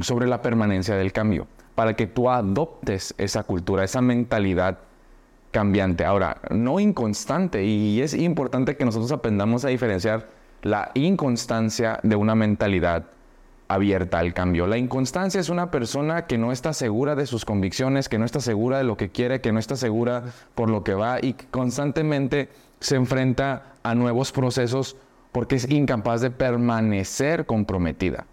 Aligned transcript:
sobre 0.00 0.26
la 0.26 0.42
permanencia 0.42 0.96
del 0.96 1.12
cambio, 1.12 1.46
para 1.74 1.94
que 1.94 2.06
tú 2.06 2.30
adoptes 2.30 3.14
esa 3.18 3.42
cultura, 3.42 3.84
esa 3.84 4.00
mentalidad 4.00 4.78
cambiante. 5.50 6.04
Ahora, 6.04 6.40
no 6.50 6.80
inconstante, 6.80 7.64
y 7.64 8.00
es 8.00 8.14
importante 8.14 8.76
que 8.76 8.84
nosotros 8.84 9.12
aprendamos 9.12 9.64
a 9.64 9.68
diferenciar 9.68 10.28
la 10.62 10.90
inconstancia 10.94 12.00
de 12.02 12.16
una 12.16 12.34
mentalidad 12.34 13.06
abierta 13.68 14.18
al 14.18 14.34
cambio. 14.34 14.66
La 14.66 14.78
inconstancia 14.78 15.40
es 15.40 15.48
una 15.48 15.70
persona 15.70 16.26
que 16.26 16.38
no 16.38 16.50
está 16.50 16.72
segura 16.72 17.14
de 17.14 17.26
sus 17.26 17.44
convicciones, 17.44 18.08
que 18.08 18.18
no 18.18 18.24
está 18.24 18.40
segura 18.40 18.78
de 18.78 18.84
lo 18.84 18.96
que 18.96 19.10
quiere, 19.10 19.40
que 19.40 19.52
no 19.52 19.60
está 19.60 19.76
segura 19.76 20.24
por 20.56 20.68
lo 20.68 20.82
que 20.82 20.94
va 20.94 21.20
y 21.20 21.34
constantemente 21.34 22.48
se 22.80 22.96
enfrenta 22.96 23.74
a 23.84 23.94
nuevos 23.94 24.32
procesos 24.32 24.96
porque 25.30 25.54
es 25.54 25.70
incapaz 25.70 26.20
de 26.20 26.32
permanecer 26.32 27.46
comprometida. 27.46 28.26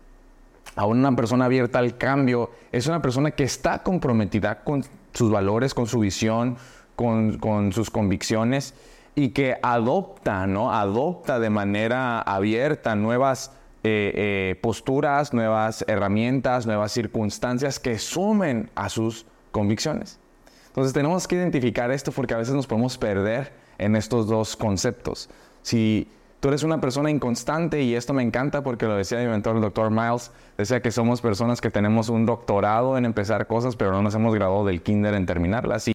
Aún 0.78 1.00
una 1.00 1.16
persona 1.16 1.46
abierta 1.46 1.80
al 1.80 1.98
cambio 1.98 2.52
es 2.72 2.88
una 2.88 3.02
persona 3.02 3.32
que 3.32 3.44
está 3.44 3.84
comprometida 3.84 4.64
con 4.64 4.86
sus 5.12 5.32
valores, 5.32 5.74
con 5.74 5.88
su 5.88 6.00
visión, 6.00 6.56
con, 6.96 7.40
con 7.40 7.74
sus 7.74 7.90
convicciones 7.90 8.76
y 9.16 9.30
que 9.30 9.58
adopta, 9.64 10.46
¿no? 10.46 10.72
Adopta 10.72 11.40
de 11.40 11.50
manera 11.50 12.22
abierta 12.22 12.96
nuevas 12.96 13.52
eh, 13.84 14.12
eh, 14.16 14.60
posturas, 14.62 15.34
nuevas 15.34 15.84
herramientas, 15.88 16.68
nuevas 16.68 16.92
circunstancias 16.92 17.80
que 17.80 17.98
sumen 17.98 18.70
a 18.76 18.90
sus 18.90 19.26
convicciones. 19.52 20.20
Entonces 20.68 20.94
tenemos 20.94 21.28
que 21.28 21.36
identificar 21.36 21.90
esto 21.90 22.12
porque 22.12 22.36
a 22.36 22.38
veces 22.38 22.54
nos 22.54 22.68
podemos 22.68 23.00
perder 23.00 23.52
en 23.80 23.96
estos 23.96 24.28
dos 24.28 24.56
conceptos. 24.56 25.28
Si 25.64 26.08
tú 26.40 26.48
eres 26.48 26.64
una 26.64 26.82
persona 26.82 27.10
inconstante, 27.10 27.82
y 27.84 27.96
esto 27.96 28.14
me 28.14 28.24
encanta 28.24 28.64
porque 28.64 28.86
lo 28.86 28.96
decía 28.96 29.20
mi 29.20 29.28
mentor, 29.28 29.56
el 29.56 29.62
doctor 29.62 29.92
Miles, 29.92 30.32
decía 30.58 30.82
que 30.82 30.92
somos 30.92 31.22
personas 31.22 31.62
que 31.62 31.70
tenemos 31.70 32.10
un 32.10 32.26
doctorado 32.26 32.98
en 32.98 33.06
empezar 33.06 33.48
cosas, 33.48 33.76
pero 33.76 33.92
no 33.92 34.02
nos 34.02 34.16
hemos 34.16 34.34
graduado 34.34 34.66
del 34.66 34.82
kinder 34.82 35.14
en 35.14 35.26
terminarlas. 35.26 35.92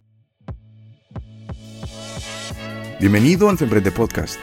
Bienvenido 2.99 3.49
al 3.49 3.57
Femprende 3.57 3.91
Podcast 3.91 4.39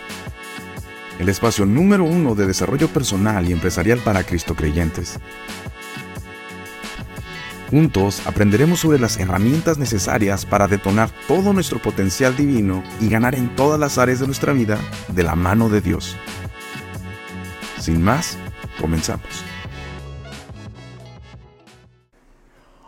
el 1.20 1.29
espacio 1.29 1.67
número 1.67 2.03
uno 2.05 2.35
de 2.35 2.47
desarrollo 2.47 2.89
personal 2.89 3.47
y 3.47 3.53
empresarial 3.53 3.98
para 3.98 4.25
Cristo 4.25 4.55
creyentes. 4.55 5.20
Juntos 7.71 8.27
aprenderemos 8.27 8.81
sobre 8.81 8.99
las 8.99 9.17
herramientas 9.21 9.79
necesarias 9.79 10.45
para 10.45 10.67
detonar 10.67 11.09
todo 11.29 11.53
nuestro 11.53 11.79
potencial 11.79 12.37
divino 12.37 12.83
y 13.01 13.09
ganar 13.09 13.37
en 13.37 13.55
todas 13.55 13.79
las 13.79 13.97
áreas 13.97 14.19
de 14.19 14.27
nuestra 14.27 14.53
vida 14.53 14.77
de 15.07 15.23
la 15.23 15.37
mano 15.37 15.69
de 15.69 15.81
Dios. 15.81 16.17
Sin 17.79 18.03
más, 18.03 18.37
comenzamos. 18.81 19.45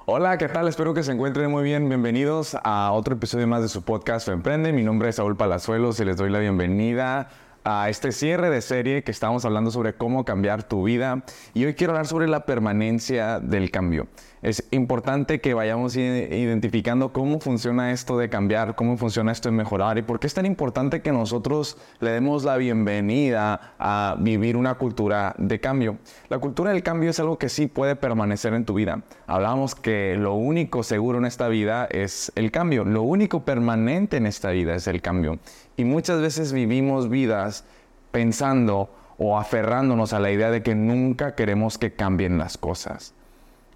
Hola, 0.04 0.36
¿qué 0.36 0.48
tal? 0.48 0.66
Espero 0.66 0.94
que 0.94 1.04
se 1.04 1.12
encuentren 1.12 1.48
muy 1.48 1.62
bien. 1.62 1.88
Bienvenidos 1.88 2.56
a 2.64 2.90
otro 2.90 3.14
episodio 3.14 3.46
más 3.46 3.62
de 3.62 3.68
su 3.68 3.82
podcast 3.82 4.26
Emprende. 4.26 4.72
Mi 4.72 4.82
nombre 4.82 5.10
es 5.10 5.16
Saúl 5.16 5.36
Palazuelos 5.36 6.00
y 6.00 6.04
les 6.04 6.16
doy 6.16 6.28
la 6.28 6.40
bienvenida 6.40 7.30
a 7.64 7.88
este 7.88 8.12
cierre 8.12 8.50
de 8.50 8.60
serie 8.60 9.04
que 9.04 9.10
estamos 9.10 9.44
hablando 9.44 9.70
sobre 9.70 9.94
cómo 9.94 10.24
cambiar 10.24 10.62
tu 10.62 10.84
vida 10.84 11.22
y 11.54 11.64
hoy 11.64 11.74
quiero 11.74 11.92
hablar 11.92 12.06
sobre 12.06 12.28
la 12.28 12.44
permanencia 12.44 13.40
del 13.40 13.70
cambio. 13.70 14.08
Es 14.42 14.66
importante 14.72 15.40
que 15.40 15.54
vayamos 15.54 15.96
identificando 15.96 17.12
cómo 17.12 17.38
funciona 17.38 17.92
esto 17.92 18.18
de 18.18 18.28
cambiar, 18.28 18.74
cómo 18.74 18.96
funciona 18.96 19.30
esto 19.30 19.48
de 19.48 19.56
mejorar 19.56 19.98
y 19.98 20.02
por 20.02 20.18
qué 20.18 20.26
es 20.26 20.34
tan 20.34 20.46
importante 20.46 21.00
que 21.00 21.12
nosotros 21.12 21.78
le 22.00 22.10
demos 22.10 22.42
la 22.42 22.56
bienvenida 22.56 23.74
a 23.78 24.16
vivir 24.18 24.56
una 24.56 24.74
cultura 24.74 25.32
de 25.38 25.60
cambio. 25.60 25.98
La 26.28 26.40
cultura 26.40 26.72
del 26.72 26.82
cambio 26.82 27.10
es 27.10 27.20
algo 27.20 27.38
que 27.38 27.48
sí 27.48 27.68
puede 27.68 27.94
permanecer 27.94 28.52
en 28.54 28.64
tu 28.64 28.74
vida. 28.74 29.02
Hablamos 29.28 29.76
que 29.76 30.16
lo 30.18 30.34
único 30.34 30.82
seguro 30.82 31.18
en 31.18 31.24
esta 31.24 31.46
vida 31.46 31.86
es 31.88 32.32
el 32.34 32.50
cambio, 32.50 32.84
lo 32.84 33.02
único 33.02 33.44
permanente 33.44 34.16
en 34.16 34.26
esta 34.26 34.50
vida 34.50 34.74
es 34.74 34.88
el 34.88 35.00
cambio. 35.00 35.38
Y 35.76 35.84
muchas 35.84 36.20
veces 36.20 36.52
vivimos 36.52 37.08
vidas 37.08 37.64
pensando 38.10 38.90
o 39.18 39.38
aferrándonos 39.38 40.12
a 40.12 40.20
la 40.20 40.30
idea 40.30 40.50
de 40.50 40.62
que 40.62 40.74
nunca 40.74 41.34
queremos 41.34 41.78
que 41.78 41.92
cambien 41.92 42.38
las 42.38 42.58
cosas. 42.58 43.14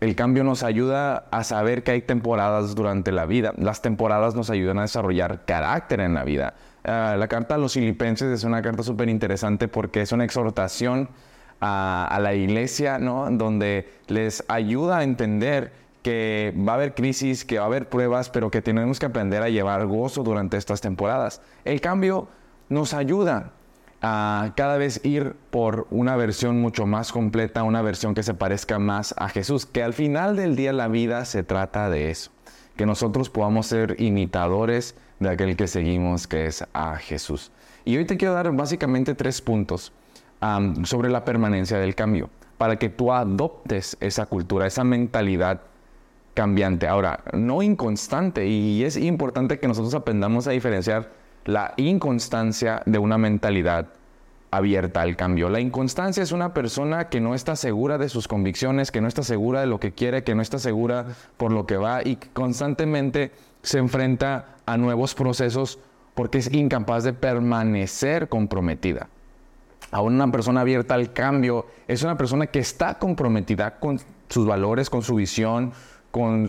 El 0.01 0.15
cambio 0.15 0.45
nos 0.45 0.63
ayuda 0.63 1.27
a 1.31 1.43
saber 1.43 1.83
que 1.83 1.93
hay 1.93 2.03
temporadas 2.03 2.75
durante 2.75 3.13
la 3.13 3.25
vida. 3.25 3.55
Las 3.57 3.81
temporadas 3.81 4.35
nos 4.35 4.51
ayudan 4.51 4.79
a 4.79 4.83
desarrollar 4.83 5.45
carácter 5.47 6.01
en 6.01 6.13
la 6.13 6.25
vida. 6.25 6.55
Ah, 6.85 7.17
la 7.19 7.29
carta 7.29 7.55
a 7.55 7.59
los 7.59 7.73
filipenses 7.73 8.29
es 8.31 8.45
una 8.45 8.61
carta 8.61 8.83
súper 8.83 9.09
interesante 9.09 9.69
porque 9.69 10.03
es 10.03 10.13
una 10.13 10.25
exhortación 10.25 11.09
a, 11.61 12.07
a, 12.11 12.21
la 12.21 12.35
iglesia, 12.35 12.99
¿no? 12.99 13.31
Donde 13.31 13.89
les 14.09 14.45
ayuda 14.49 14.99
a 14.99 15.03
entender 15.03 15.73
que 16.07 16.55
va 16.57 16.71
a 16.71 16.75
haber 16.77 16.95
crisis, 16.95 17.45
que 17.45 17.59
va 17.59 17.65
a 17.65 17.67
haber 17.67 17.89
pruebas, 17.89 18.31
pero 18.31 18.49
que 18.49 18.63
tenemos 18.63 19.01
que 19.01 19.07
aprender 19.07 19.43
a 19.43 19.49
llevar 19.49 19.85
gozo 19.87 20.23
durante 20.23 20.57
estas 20.57 20.81
temporadas. 20.81 21.41
El 21.65 21.81
cambio 21.81 22.29
nos 22.69 22.95
ayuda 22.95 23.51
a 24.03 24.53
cada 24.55 24.77
vez 24.77 25.05
ir 25.05 25.35
por 25.51 25.89
una 25.91 26.15
versión 26.15 26.61
mucho 26.61 26.87
más 26.87 27.11
completa, 27.11 27.65
una 27.65 27.83
versión 27.83 28.15
que 28.15 28.23
se 28.23 28.35
parezca 28.35 28.79
más 28.79 29.17
a 29.19 29.29
Jesús, 29.29 29.67
que 29.67 29.83
al 29.83 29.95
final 29.95 30.37
del 30.37 30.55
día 30.55 30.73
la 30.73 30.87
vida 30.87 31.25
se 31.25 31.43
trata 31.43 31.91
de 31.91 32.13
eso, 32.13 32.31
que 32.77 32.87
nosotros 32.87 33.29
podamos 33.29 33.67
ser 33.67 33.97
imitadores 34.01 34.95
de 35.19 35.31
aquel 35.31 35.57
que 35.57 35.67
seguimos, 35.67 36.29
que 36.29 36.47
es 36.47 36.65
a 36.73 36.99
Jesús. 36.99 37.51
Y 37.85 37.97
hoy 37.97 38.05
te 38.05 38.17
quiero 38.17 38.33
dar 38.33 38.53
básicamente 38.53 39.17
tres 39.17 39.43
puntos 39.43 39.93
sobre 40.85 41.11
la 41.11 41.25
permanencia 41.25 41.81
del 41.81 41.97
cambio, 41.97 42.31
para 42.59 42.77
que 42.77 42.91
tú 42.91 43.13
adoptes 43.13 43.97
esa 43.99 44.27
cultura, 44.27 44.69
esa 44.69 44.85
mentalidad 44.85 45.63
cambiante. 46.37 46.87
Ahora, 46.87 47.25
no 47.33 47.63
inconstante, 47.63 48.47
y 48.47 48.85
es 48.85 48.97
importante 48.97 49.59
que 49.59 49.67
nosotros 49.67 49.95
aprendamos 49.95 50.47
a 50.47 50.53
diferenciar 50.53 51.11
la 51.47 51.73
inconstancia 51.77 52.83
de 52.85 52.99
una 52.99 53.17
mentalidad 53.17 53.89
abierta 54.51 55.01
al 55.01 55.17
cambio. 55.17 55.49
La 55.49 55.61
inconstancia 55.61 56.23
es 56.23 56.33
una 56.33 56.55
persona 56.55 57.09
que 57.09 57.21
no 57.21 57.35
está 57.35 57.57
segura 57.57 57.99
de 57.99 58.09
sus 58.09 58.29
convicciones, 58.29 58.91
que 58.91 59.01
no 59.01 59.09
está 59.09 59.23
segura 59.23 59.61
de 59.61 59.67
lo 59.67 59.81
que 59.81 59.93
quiere, 59.93 60.25
que 60.25 60.35
no 60.35 60.43
está 60.43 60.59
segura 60.59 61.07
por 61.37 61.53
lo 61.53 61.67
que 61.67 61.77
va 61.77 62.03
y 62.05 62.17
constantemente 62.33 63.33
se 63.63 63.79
enfrenta 63.79 64.57
a 64.67 64.77
nuevos 64.77 65.15
procesos 65.15 65.79
porque 66.15 66.39
es 66.39 66.53
incapaz 66.53 67.05
de 67.05 67.13
permanecer 67.13 68.29
comprometida. 68.29 69.09
Aún 69.91 70.15
una 70.15 70.31
persona 70.31 70.63
abierta 70.63 70.95
al 70.95 71.13
cambio 71.13 71.67
es 71.87 72.03
una 72.03 72.17
persona 72.17 72.47
que 72.47 72.59
está 72.59 72.99
comprometida 72.99 73.79
con 73.79 74.01
sus 74.29 74.47
valores, 74.47 74.91
con 74.91 75.03
su 75.03 75.15
visión, 75.15 75.73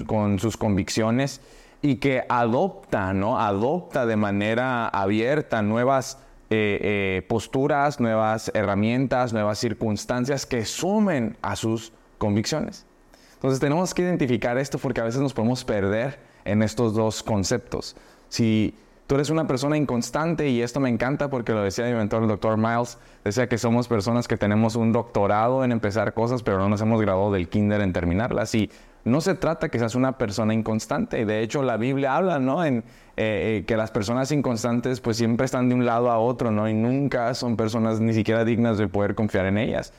con, 0.05 0.39
sus 0.39 0.55
convicciones 0.55 1.41
y 1.81 1.95
que 1.97 2.23
adopta, 2.29 3.13
¿no? 3.13 3.39
Adopta 3.39 4.05
de 4.05 4.15
manera 4.15 4.87
abierta 4.87 5.61
nuevas 5.61 6.19
eh, 6.49 6.79
eh, 6.81 7.21
posturas, 7.27 7.99
nuevas 7.99 8.49
herramientas, 8.53 9.33
nuevas 9.33 9.59
circunstancias 9.59 10.45
que 10.45 10.63
sumen 10.65 11.35
a 11.41 11.55
sus 11.55 11.91
convicciones. 12.17 12.85
Entonces 13.33 13.59
tenemos 13.59 13.93
que 13.93 14.01
identificar 14.03 14.57
esto 14.57 14.77
porque 14.77 15.01
a 15.01 15.03
veces 15.03 15.21
nos 15.21 15.33
podemos 15.33 15.63
perder 15.65 16.19
en 16.45 16.63
estos 16.63 16.93
dos 16.93 17.21
conceptos. 17.21 17.95
Si 18.29 18.73
tú 19.05 19.15
eres 19.15 19.29
una 19.29 19.47
persona 19.47 19.77
inconstante, 19.77 20.49
y 20.49 20.61
esto 20.61 20.79
me 20.79 20.89
encanta 20.89 21.29
porque 21.29 21.51
lo 21.51 21.61
decía 21.61 21.85
mi 21.85 21.93
mentor, 21.93 22.23
el 22.23 22.29
doctor 22.29 22.57
Miles, 22.57 22.97
decía 23.23 23.47
que 23.47 23.57
somos 23.57 23.87
personas 23.87 24.27
que 24.27 24.37
tenemos 24.37 24.75
un 24.75 24.93
doctorado 24.93 25.63
en 25.63 25.71
empezar 25.71 26.13
cosas, 26.13 26.41
pero 26.41 26.57
no 26.57 26.69
nos 26.69 26.81
hemos 26.81 27.01
graduado 27.01 27.31
del 27.33 27.49
kinder 27.49 27.81
en 27.81 27.93
terminarlas. 27.93 28.55
Y 28.55 28.71
no 29.03 29.21
se 29.21 29.35
trata 29.35 29.69
que 29.69 29.79
seas 29.79 29.95
una 29.95 30.17
persona 30.17 30.53
inconstante. 30.53 31.25
De 31.25 31.41
hecho, 31.41 31.63
la 31.63 31.77
Biblia 31.77 32.15
habla, 32.15 32.39
¿no? 32.39 32.63
En 32.65 32.83
eh, 33.19 33.57
eh, 33.59 33.63
que 33.65 33.77
las 33.77 33.89
personas 33.89 34.31
inconstantes 34.31 34.99
pues 34.99 35.17
siempre 35.17 35.45
están 35.45 35.69
de 35.69 35.75
un 35.75 35.85
lado 35.85 36.11
a 36.11 36.19
otro, 36.19 36.51
¿no? 36.51 36.69
Y 36.69 36.73
nunca 36.73 37.33
son 37.33 37.57
personas 37.57 37.99
ni 37.99 38.13
siquiera 38.13 38.45
dignas 38.45 38.77
de 38.77 38.87
poder 38.87 39.15
confiar 39.15 39.45
en 39.45 39.57
ellas. 39.57 39.93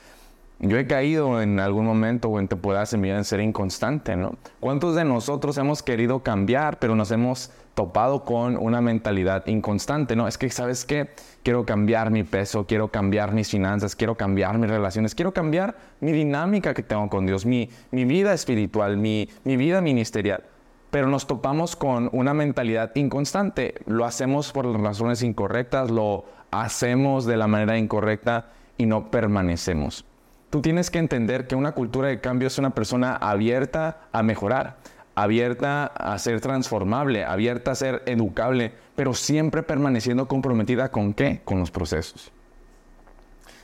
Yo 0.61 0.77
he 0.77 0.87
caído 0.87 1.41
en 1.41 1.61
algún 1.61 1.87
momento 1.87 2.29
o 2.29 2.41
en 2.41 2.49
temporadas 2.49 2.93
en 2.93 3.01
mi 3.01 3.11
en 3.11 3.25
ser 3.25 3.41
inconstante, 3.41 4.17
¿no? 4.17 4.37
¿Cuántos 4.61 4.97
de 4.97 5.05
nosotros 5.05 5.56
hemos 5.56 5.83
querido 5.83 6.23
cambiar, 6.23 6.79
pero 6.79 6.97
nos 6.97 7.11
hemos 7.12 7.53
topado 7.79 8.25
con 8.25 8.57
una 8.57 8.81
mentalidad 8.81 9.47
inconstante, 9.47 10.17
¿no? 10.17 10.27
Es 10.27 10.37
que, 10.37 10.51
¿sabes 10.51 10.85
qué? 10.85 11.11
Quiero 11.45 11.65
cambiar 11.65 12.11
mi 12.11 12.25
peso, 12.25 12.67
quiero 12.67 12.89
cambiar 12.89 13.31
mis 13.31 13.49
finanzas, 13.49 13.95
quiero 13.95 14.17
cambiar 14.17 14.59
mis 14.59 14.69
relaciones, 14.69 15.15
quiero 15.15 15.33
cambiar 15.33 15.77
mi 16.01 16.11
dinámica 16.11 16.75
que 16.75 16.83
tengo 16.83 17.09
con 17.09 17.25
Dios, 17.25 17.47
mi, 17.47 17.71
mi 17.93 18.05
vida 18.05 18.35
espiritual, 18.35 18.97
mi, 18.97 19.29
mi 19.45 19.57
vida 19.57 19.81
ministerial. 19.81 20.43
Pero 20.91 21.07
nos 21.07 21.29
topamos 21.29 21.77
con 21.77 22.11
una 22.13 22.35
mentalidad 22.35 22.91
inconstante. 22.97 23.75
Lo 23.87 24.05
hacemos 24.05 24.51
por 24.51 24.67
las 24.67 24.81
razones 24.81 25.23
incorrectas, 25.23 25.89
lo 25.89 26.25
hacemos 26.51 27.27
de 27.27 27.37
la 27.37 27.47
manera 27.47 27.79
incorrecta 27.79 28.47
y 28.77 28.87
no 28.87 29.09
permanecemos. 29.13 30.05
Tú 30.51 30.63
tienes 30.63 30.91
que 30.91 30.99
entender 30.99 31.47
que 31.47 31.55
una 31.55 31.73
cultura 31.73 32.09
de 32.09 32.21
cambio 32.21 32.49
es 32.49 32.59
una 32.59 32.71
persona 32.71 33.15
abierta 33.15 34.01
a 34.11 34.25
mejorar, 34.25 34.79
abierta 35.23 35.87
a 35.87 36.17
ser 36.19 36.41
transformable, 36.41 37.25
abierta 37.25 37.73
a 37.73 37.75
ser 37.75 38.03
educable, 38.06 38.73
pero 38.94 39.15
siempre 39.15 39.65
permaneciendo 39.65 40.29
comprometida 40.29 40.91
con 40.91 41.12
qué? 41.12 41.41
Con 41.44 41.59
los 41.59 41.73
procesos. 41.73 42.31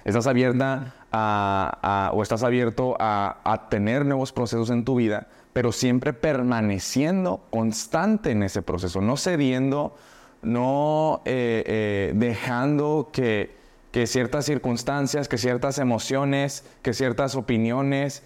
Estás 0.05 0.27
abierta 0.27 0.95
a, 1.12 2.11
o 2.12 2.23
estás 2.23 2.43
abierto 2.43 2.97
a, 2.99 3.69
tener 3.71 4.05
nuevos 4.05 4.33
procesos 4.33 4.69
en 4.71 4.85
tu 4.85 4.97
vida, 4.97 5.29
pero 5.53 5.71
siempre 5.71 6.12
permaneciendo 6.12 7.45
constante 7.51 8.33
en 8.33 8.43
ese 8.43 8.61
proceso, 8.61 9.01
no 9.01 9.17
cediendo, 9.17 9.97
no 10.43 11.23
eh, 11.25 11.62
eh, 11.67 12.12
dejando 12.17 13.11
que, 13.12 13.55
que 13.93 14.09
ciertas 14.09 14.45
circunstancias, 14.45 15.29
que 15.29 15.39
ciertas 15.39 15.79
emociones, 15.79 16.65
que 16.83 16.93
ciertas 16.95 17.37
opiniones 17.37 18.25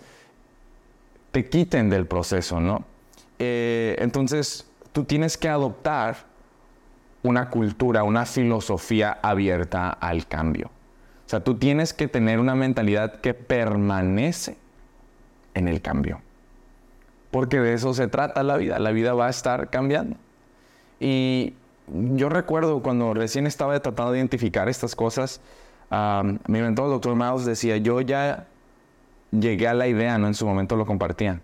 te 1.30 1.48
quiten 1.48 1.90
del 1.90 2.06
proceso, 2.06 2.58
¿no? 2.58 2.84
Eh, 3.38 3.96
entonces, 3.98 4.66
tú 4.92 5.04
tienes 5.04 5.36
que 5.36 5.48
adoptar 5.48 6.16
una 7.22 7.50
cultura, 7.50 8.04
una 8.04 8.26
filosofía 8.26 9.18
abierta 9.22 9.90
al 9.90 10.26
cambio. 10.26 10.68
O 11.26 11.28
sea, 11.28 11.40
tú 11.40 11.56
tienes 11.56 11.92
que 11.92 12.08
tener 12.08 12.40
una 12.40 12.54
mentalidad 12.54 13.20
que 13.20 13.34
permanece 13.34 14.56
en 15.54 15.68
el 15.68 15.82
cambio. 15.82 16.20
Porque 17.30 17.60
de 17.60 17.74
eso 17.74 17.92
se 17.92 18.08
trata 18.08 18.42
la 18.42 18.56
vida. 18.56 18.78
La 18.78 18.92
vida 18.92 19.12
va 19.12 19.26
a 19.26 19.30
estar 19.30 19.68
cambiando. 19.68 20.16
Y 21.00 21.54
yo 21.86 22.28
recuerdo 22.28 22.82
cuando 22.82 23.14
recién 23.14 23.46
estaba 23.46 23.78
tratando 23.80 24.12
de 24.12 24.18
identificar 24.18 24.68
estas 24.68 24.96
cosas, 24.96 25.40
mi 25.90 26.60
mentor, 26.60 26.86
el 26.86 26.92
doctor 26.92 27.14
Miles, 27.14 27.44
decía, 27.44 27.76
yo 27.76 28.00
ya 28.00 28.46
llegué 29.30 29.68
a 29.68 29.74
la 29.74 29.86
idea, 29.88 30.18
¿no? 30.18 30.26
En 30.26 30.34
su 30.34 30.46
momento 30.46 30.76
lo 30.76 30.86
compartían, 30.86 31.42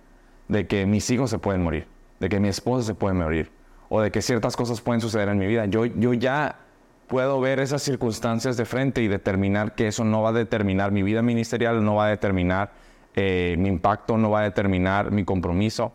de 0.49 0.67
que 0.67 0.87
mis 0.87 1.09
hijos 1.11 1.31
se 1.31 1.39
pueden 1.39 1.63
morir, 1.63 1.87
de 2.21 2.29
que 2.29 2.41
mi 2.41 2.49
esposa 2.49 2.87
se 2.87 2.95
puede 2.95 3.15
morir, 3.15 3.51
o 3.89 4.01
de 4.01 4.11
que 4.11 4.23
ciertas 4.23 4.57
cosas 4.57 4.81
pueden 4.81 5.01
suceder 5.01 5.29
en 5.29 5.39
mi 5.39 5.47
vida. 5.47 5.67
Yo, 5.67 5.87
yo 5.87 6.13
ya 6.15 6.57
puedo 7.07 7.41
ver 7.41 7.61
esas 7.61 7.83
circunstancias 7.83 8.57
de 8.57 8.65
frente 8.65 9.03
y 9.03 9.09
determinar 9.09 9.75
que 9.75 9.89
eso 9.89 10.05
no 10.05 10.23
va 10.23 10.31
a 10.31 10.33
determinar 10.33 10.91
mi 10.93 11.03
vida 11.03 11.23
ministerial, 11.23 11.85
no 11.85 11.97
va 11.97 12.07
a 12.07 12.09
determinar 12.09 12.73
eh, 13.15 13.57
mi 13.59 13.69
impacto, 13.69 14.19
no 14.19 14.31
va 14.31 14.41
a 14.41 14.43
determinar 14.45 15.11
mi 15.11 15.25
compromiso. 15.25 15.93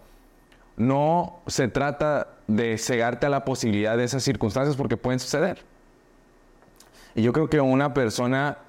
No 0.78 1.42
se 1.48 1.68
trata 1.68 2.28
de 2.48 2.78
cegarte 2.78 3.25
a 3.25 3.30
la 3.30 3.44
posibilidad 3.44 3.98
de 3.98 4.06
esas 4.06 4.24
circunstancias 4.24 4.78
porque 4.78 4.96
pueden 4.96 5.19
suceder. 5.19 5.63
Y 7.16 7.22
yo 7.22 7.34
creo 7.34 7.50
que 7.50 7.60
una 7.60 7.94
persona 7.94 8.60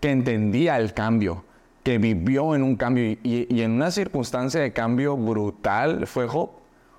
que 0.00 0.10
entendía 0.10 0.78
el 0.78 0.92
cambio, 0.94 1.44
que 1.82 1.98
vivió 1.98 2.54
en 2.54 2.62
un 2.62 2.76
cambio 2.76 3.18
y, 3.22 3.60
en 3.60 3.72
una 3.72 3.90
circunstancia 3.90 4.60
de 4.60 4.72
cambio 4.72 5.16
brutal 5.16 6.06
fue 6.06 6.28
Job. 6.28 6.50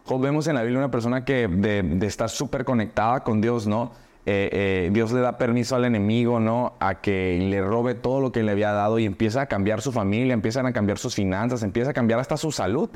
Job 0.06 0.22
vemos 0.22 0.48
en 0.48 0.56
la 0.56 0.62
Biblia 0.62 0.80
una 0.80 0.92
persona 0.92 1.24
que 1.24 1.48
de, 1.48 2.06
estar 2.06 2.30
súper 2.30 2.66
conectada 2.66 3.24
con 3.24 3.40
Dios, 3.40 3.66
¿no? 3.66 3.92
Eh, 4.26 4.50
eh, 4.52 4.90
Dios 4.92 5.12
le 5.12 5.20
da 5.20 5.38
permiso 5.38 5.76
al 5.76 5.86
enemigo, 5.86 6.40
¿no? 6.40 6.74
A 6.80 7.02
que 7.02 7.40
le 7.42 7.62
robe 7.62 7.94
todo 7.94 8.20
lo 8.20 8.32
que 8.32 8.44
le 8.44 8.52
había 8.52 8.72
dado 8.72 9.00
y 9.00 9.06
empieza 9.06 9.42
a 9.42 9.46
cambiar 9.48 9.82
su 9.82 9.92
familia, 9.92 10.34
empiezan 10.34 10.66
a 10.66 10.74
cambiar 10.74 10.98
sus 10.98 11.16
finanzas, 11.16 11.64
empieza 11.64 11.92
a 11.92 11.94
cambiar 11.94 12.20
hasta 12.20 12.36
su 12.36 12.52
salud. 12.52 12.90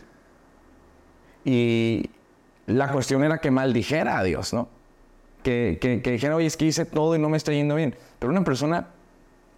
Y 1.45 2.09
la 2.65 2.91
cuestión 2.91 3.23
era 3.23 3.39
que 3.39 3.51
maldijera 3.51 4.17
a 4.17 4.23
Dios, 4.23 4.53
¿no? 4.53 4.67
Que, 5.43 5.77
que, 5.79 6.01
que 6.01 6.11
dijera, 6.11 6.35
oye, 6.35 6.47
es 6.47 6.57
que 6.57 6.65
hice 6.65 6.83
todo 6.83 7.15
y 7.15 7.19
no 7.19 7.29
me 7.29 7.37
está 7.37 7.53
yendo 7.53 7.75
bien. 7.75 7.95
Pero 8.19 8.31
una 8.31 8.43
persona 8.43 8.87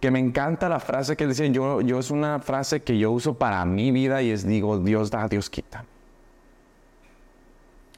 que 0.00 0.10
me 0.10 0.18
encanta 0.18 0.68
la 0.68 0.80
frase 0.80 1.16
que 1.16 1.24
él 1.24 1.52
yo, 1.52 1.80
yo 1.82 1.98
es 1.98 2.10
una 2.10 2.40
frase 2.40 2.82
que 2.82 2.98
yo 2.98 3.10
uso 3.10 3.34
para 3.34 3.64
mi 3.66 3.90
vida 3.90 4.22
y 4.22 4.30
es 4.30 4.46
digo, 4.46 4.78
Dios 4.78 5.10
da, 5.10 5.28
Dios 5.28 5.50
quita. 5.50 5.84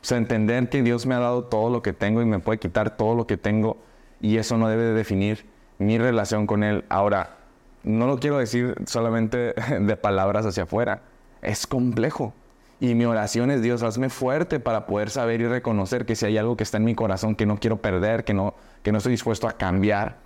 O 0.03 0.05
sea, 0.05 0.19
entender 0.19 0.69
que 0.69 0.83
Dios 0.83 1.07
me 1.07 1.15
ha 1.15 1.21
dado 1.21 1.45
todo 1.45 1.71
lo 1.71 1.81
que 1.81 1.93
tengo 1.93 2.21
y 2.21 2.25
me 2.25 2.41
puede 2.41 2.59
quitar 2.59 2.97
todo 2.97 3.15
lo 3.15 3.27
que 3.29 3.37
tengo 3.37 3.77
y 4.21 4.37
eso 4.37 4.59
no 4.59 4.69
debe 4.69 4.83
de 4.83 4.95
definir 4.95 5.47
mi 5.79 5.97
relación 5.97 6.47
con 6.47 6.65
Él. 6.65 6.85
Ahora, 6.89 7.37
no 7.85 8.09
lo 8.09 8.19
quiero 8.19 8.39
decir 8.39 8.75
solamente 8.87 9.55
de 9.81 9.97
palabras 9.97 10.45
hacia 10.45 10.65
afuera, 10.65 11.03
es 11.41 11.69
complejo. 11.69 12.35
Y 12.81 12.97
mi 12.97 13.05
oración 13.05 13.53
es, 13.53 13.63
Dios, 13.63 13.85
hazme 13.85 14.09
fuerte 14.09 14.59
para 14.59 14.87
poder 14.87 15.11
saber 15.11 15.41
y 15.41 15.47
reconocer 15.47 16.05
que 16.05 16.17
si 16.17 16.27
hay 16.27 16.37
algo 16.37 16.57
que 16.57 16.65
está 16.65 16.79
en 16.79 16.85
mi 16.85 16.97
corazón 16.97 17.37
que 17.37 17.47
no 17.47 17.59
quiero 17.59 17.77
perder, 17.77 18.25
que 18.25 18.35
no, 18.35 18.55
que 18.83 18.91
no 18.91 18.99
estoy 18.99 19.13
dispuesto 19.13 19.47
a 19.47 19.53
cambiar, 19.53 20.17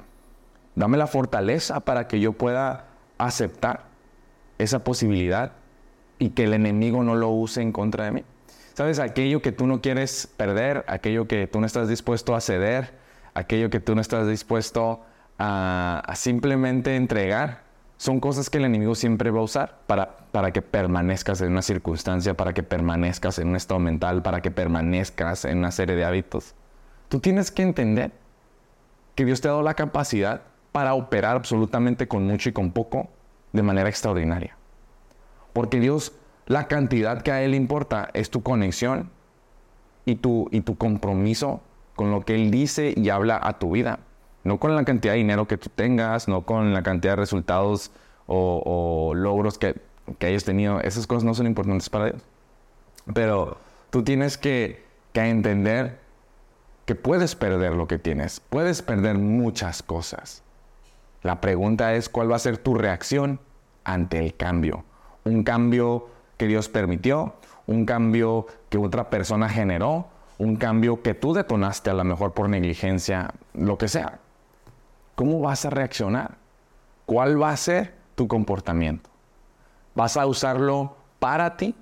dame 0.77 0.99
la 0.99 1.09
fortaleza 1.09 1.81
para 1.81 2.07
que 2.07 2.21
yo 2.21 2.35
pueda 2.35 2.85
aceptar 3.19 3.87
esa 4.59 4.85
posibilidad 4.85 5.53
y 6.19 6.31
que 6.31 6.45
el 6.45 6.55
enemigo 6.55 7.03
no 7.03 7.17
lo 7.17 7.31
use 7.31 7.63
en 7.63 7.73
contra 7.73 8.05
de 8.05 8.13
mí. 8.13 8.25
¿Sabes? 8.75 8.99
Aquello 8.99 9.41
que 9.41 9.53
tú 9.53 9.67
no 9.67 9.81
quieres 9.81 10.29
perder, 10.37 10.85
aquello 10.87 11.27
que 11.27 11.47
tú 11.47 11.61
no 11.61 11.67
estás 11.67 11.89
dispuesto 11.89 12.35
a 12.35 12.41
ceder, 12.41 12.93
aquello 13.33 13.71
que 13.71 13.81
tú 13.81 13.95
no 13.95 14.03
estás 14.03 14.29
dispuesto 14.29 15.01
a, 15.39 16.13
simplemente 16.15 16.95
entregar, 16.95 17.65
son 17.97 18.21
cosas 18.21 18.51
que 18.51 18.59
el 18.59 18.67
enemigo 18.67 18.95
siempre 18.95 19.31
va 19.31 19.41
a 19.41 19.45
usar 19.45 19.79
para, 19.87 20.19
para 20.31 20.53
que 20.53 20.61
permanezcas 20.61 21.41
en 21.41 21.53
una 21.53 21.63
circunstancia, 21.63 22.35
para 22.35 22.53
que 22.53 22.63
permanezcas 22.63 23.39
en 23.39 23.49
un 23.49 23.57
estado 23.57 23.81
mental, 23.81 24.23
para 24.23 24.43
que 24.43 24.51
permanezcas 24.51 25.47
en 25.47 25.59
una 25.59 25.71
serie 25.71 25.97
de 25.97 26.05
hábitos. 26.05 26.55
Tú 27.09 27.21
tienes 27.21 27.51
que 27.51 27.63
entender 27.63 28.13
que 29.15 29.25
Dios 29.25 29.41
te 29.41 29.49
ha 29.49 29.53
dado 29.53 29.63
la 29.63 29.73
capacidad 29.73 30.43
para 30.77 30.93
operar 30.93 31.37
absolutamente 31.37 32.07
con 32.07 32.27
mucho 32.27 32.51
y 32.51 32.53
con 32.53 32.71
poco 32.71 33.09
de 33.55 33.63
manera 33.63 33.89
extraordinaria. 33.89 34.59
Porque 35.55 35.81
Dios 35.81 36.13
la 36.45 36.69
cantidad 36.69 37.23
que 37.23 37.33
a 37.33 37.43
Él 37.43 37.55
importa 37.55 38.11
es 38.13 38.29
tu 38.29 38.43
conexión 38.43 39.09
y 40.05 40.17
tu, 40.17 40.51
y 40.53 40.61
tu 40.61 40.77
compromiso 40.77 41.63
con 41.95 42.11
lo 42.11 42.27
que 42.27 42.35
Él 42.35 42.51
dice 42.51 42.93
y 42.95 43.09
habla 43.09 43.41
a 43.43 43.59
tu 43.59 43.71
vida. 43.71 44.01
No 44.45 44.61
con 44.61 44.77
la 44.77 44.85
cantidad 44.85 45.15
de 45.15 45.17
dinero 45.21 45.49
que 45.49 45.57
tú 45.57 45.71
tengas, 45.75 46.29
no 46.29 46.43
con 46.43 46.75
la 46.75 46.83
cantidad 46.83 47.13
de 47.13 47.23
resultados 47.23 47.91
o, 48.27 49.15
logros 49.17 49.57
que, 49.57 49.77
que, 50.19 50.27
hayas 50.27 50.45
tenido. 50.45 50.81
Esas 50.83 51.07
cosas 51.07 51.25
no 51.25 51.33
son 51.33 51.47
importantes 51.47 51.89
para 51.89 52.05
Dios. 52.11 52.23
Pero 53.15 53.57
tú 53.89 54.05
tienes 54.05 54.37
que, 54.37 54.85
que 55.15 55.23
entender 55.23 56.01
que 56.85 56.95
puedes 56.95 57.35
perder 57.35 57.73
lo 57.73 57.89
que 57.89 57.99
tienes. 57.99 58.41
Puedes 58.41 58.83
perder 58.83 59.17
muchas 59.17 59.83
cosas. 59.83 60.43
La 61.27 61.41
pregunta 61.41 61.93
es 61.97 62.09
cuál 62.09 62.31
va 62.31 62.37
a 62.37 62.39
ser 62.39 62.57
tu 62.57 62.75
reacción 62.75 63.41
ante 63.83 64.21
el 64.21 64.37
cambio. 64.37 64.85
Un 65.25 65.43
cambio 65.43 66.07
que 66.37 66.47
Dios 66.47 66.69
permitió, 66.69 67.35
un 67.67 67.85
cambio 67.85 68.47
que 68.69 68.79
otra 68.79 69.11
persona 69.11 69.49
generó, 69.49 70.07
un 70.39 70.55
cambio 70.55 71.03
que 71.03 71.15
tú 71.15 71.35
detonaste 71.35 71.91
a 71.91 71.95
lo 71.95 72.05
mejor 72.05 72.33
por 72.33 72.49
negligencia, 72.49 73.35
lo 73.55 73.77
que 73.77 73.89
sea. 73.89 74.21
¿Cómo 75.17 75.41
vas 75.41 75.65
a 75.65 75.71
reaccionar? 75.71 76.37
¿Cuál 77.07 77.43
va 77.43 77.51
a 77.51 77.57
ser 77.57 77.97
tu 78.15 78.29
comportamiento? 78.29 79.11
¿Vas 79.97 80.17
a 80.17 80.27
usarlo 80.27 80.95
para 81.19 81.57
ti 81.57 81.75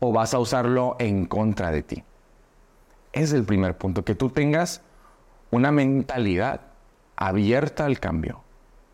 o 0.00 0.10
vas 0.10 0.32
a 0.32 0.38
usarlo 0.38 0.96
en 1.00 1.26
contra 1.26 1.70
de 1.70 1.82
ti? 1.82 2.02
Es 3.12 3.34
el 3.34 3.44
primer 3.44 3.76
punto, 3.76 4.06
que 4.06 4.14
tú 4.14 4.30
tengas 4.30 4.80
una 5.50 5.70
mentalidad 5.70 6.62
abierta 7.14 7.84
al 7.84 8.00
cambio, 8.00 8.43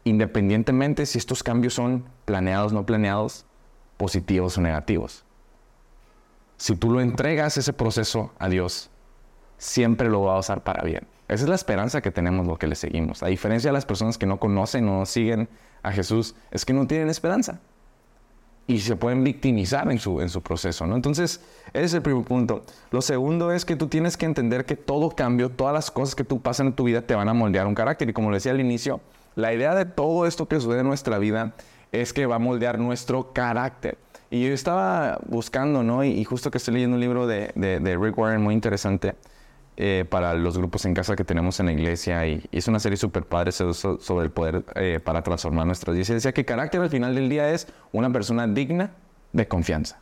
independientemente 0.04 1.06
si 1.06 1.18
estos 1.18 1.42
cambios 1.42 1.74
son 1.74 2.04
planeados 2.24 2.72
no 2.72 2.86
planeados, 2.86 3.46
positivos 3.96 4.56
o 4.56 4.60
negativos. 4.60 5.24
Si 6.56 6.76
tú 6.76 6.90
lo 6.90 7.00
entregas 7.00 7.56
ese 7.56 7.72
proceso 7.72 8.32
a 8.38 8.48
Dios, 8.48 8.90
siempre 9.58 10.08
lo 10.08 10.22
va 10.22 10.36
a 10.36 10.38
usar 10.38 10.62
para 10.62 10.82
bien. 10.82 11.06
Esa 11.28 11.44
es 11.44 11.48
la 11.48 11.54
esperanza 11.54 12.00
que 12.00 12.10
tenemos 12.10 12.46
lo 12.46 12.58
que 12.58 12.66
le 12.66 12.74
seguimos. 12.74 13.22
A 13.22 13.28
diferencia 13.28 13.68
de 13.68 13.74
las 13.74 13.86
personas 13.86 14.18
que 14.18 14.26
no 14.26 14.40
conocen 14.40 14.88
o 14.88 14.98
no 14.98 15.06
siguen 15.06 15.48
a 15.82 15.92
Jesús, 15.92 16.34
es 16.50 16.64
que 16.64 16.72
no 16.72 16.86
tienen 16.86 17.08
esperanza. 17.08 17.60
Y 18.66 18.80
se 18.80 18.96
pueden 18.96 19.22
victimizar 19.22 19.90
en 19.90 19.98
su, 19.98 20.20
en 20.20 20.28
su 20.28 20.42
proceso, 20.42 20.86
¿no? 20.86 20.96
Entonces, 20.96 21.40
ese 21.72 21.84
es 21.84 21.94
el 21.94 22.02
primer 22.02 22.24
punto. 22.24 22.64
Lo 22.90 23.00
segundo 23.00 23.52
es 23.52 23.64
que 23.64 23.76
tú 23.76 23.88
tienes 23.88 24.16
que 24.16 24.26
entender 24.26 24.64
que 24.64 24.76
todo 24.76 25.10
cambio, 25.10 25.50
todas 25.50 25.72
las 25.72 25.90
cosas 25.90 26.14
que 26.14 26.24
tú 26.24 26.40
pasas 26.40 26.66
en 26.66 26.72
tu 26.72 26.84
vida 26.84 27.02
te 27.02 27.14
van 27.14 27.28
a 27.28 27.34
moldear 27.34 27.66
un 27.66 27.74
carácter. 27.74 28.08
Y 28.08 28.12
como 28.12 28.30
le 28.30 28.36
decía 28.36 28.52
al 28.52 28.60
inicio, 28.60 29.00
la 29.36 29.52
idea 29.52 29.74
de 29.74 29.84
todo 29.84 30.26
esto 30.26 30.48
que 30.48 30.60
sucede 30.60 30.80
en 30.80 30.86
nuestra 30.86 31.18
vida 31.18 31.54
es 31.92 32.12
que 32.12 32.26
va 32.26 32.36
a 32.36 32.38
moldear 32.38 32.78
nuestro 32.78 33.32
carácter. 33.32 33.98
Y 34.30 34.46
yo 34.46 34.54
estaba 34.54 35.18
buscando, 35.26 35.82
¿no? 35.82 36.04
Y, 36.04 36.22
justo 36.24 36.50
que 36.50 36.58
estoy 36.58 36.74
leyendo 36.74 36.94
un 36.94 37.00
libro 37.00 37.26
de, 37.26 37.52
Rick 38.00 38.16
Warren 38.16 38.40
muy 38.40 38.54
interesante 38.54 39.16
eh, 39.76 40.04
para 40.08 40.34
los 40.34 40.56
grupos 40.56 40.84
en 40.84 40.94
casa 40.94 41.16
que 41.16 41.24
tenemos 41.24 41.58
en 41.58 41.66
la 41.66 41.72
iglesia. 41.72 42.24
Y, 42.26 42.48
es 42.52 42.68
una 42.68 42.78
serie 42.78 42.96
súper 42.96 43.24
padre 43.24 43.50
sobre 43.50 44.24
el 44.24 44.30
poder 44.30 44.64
eh, 44.76 45.00
para 45.02 45.22
transformar 45.22 45.66
nuestras 45.66 45.94
vidas. 45.94 46.10
Y 46.10 46.14
decía 46.14 46.32
que 46.32 46.44
carácter 46.44 46.80
al 46.80 46.90
final 46.90 47.14
del 47.14 47.28
día 47.28 47.50
es 47.50 47.66
una 47.92 48.12
persona 48.12 48.46
digna 48.46 48.92
de 49.32 49.48
confianza. 49.48 49.98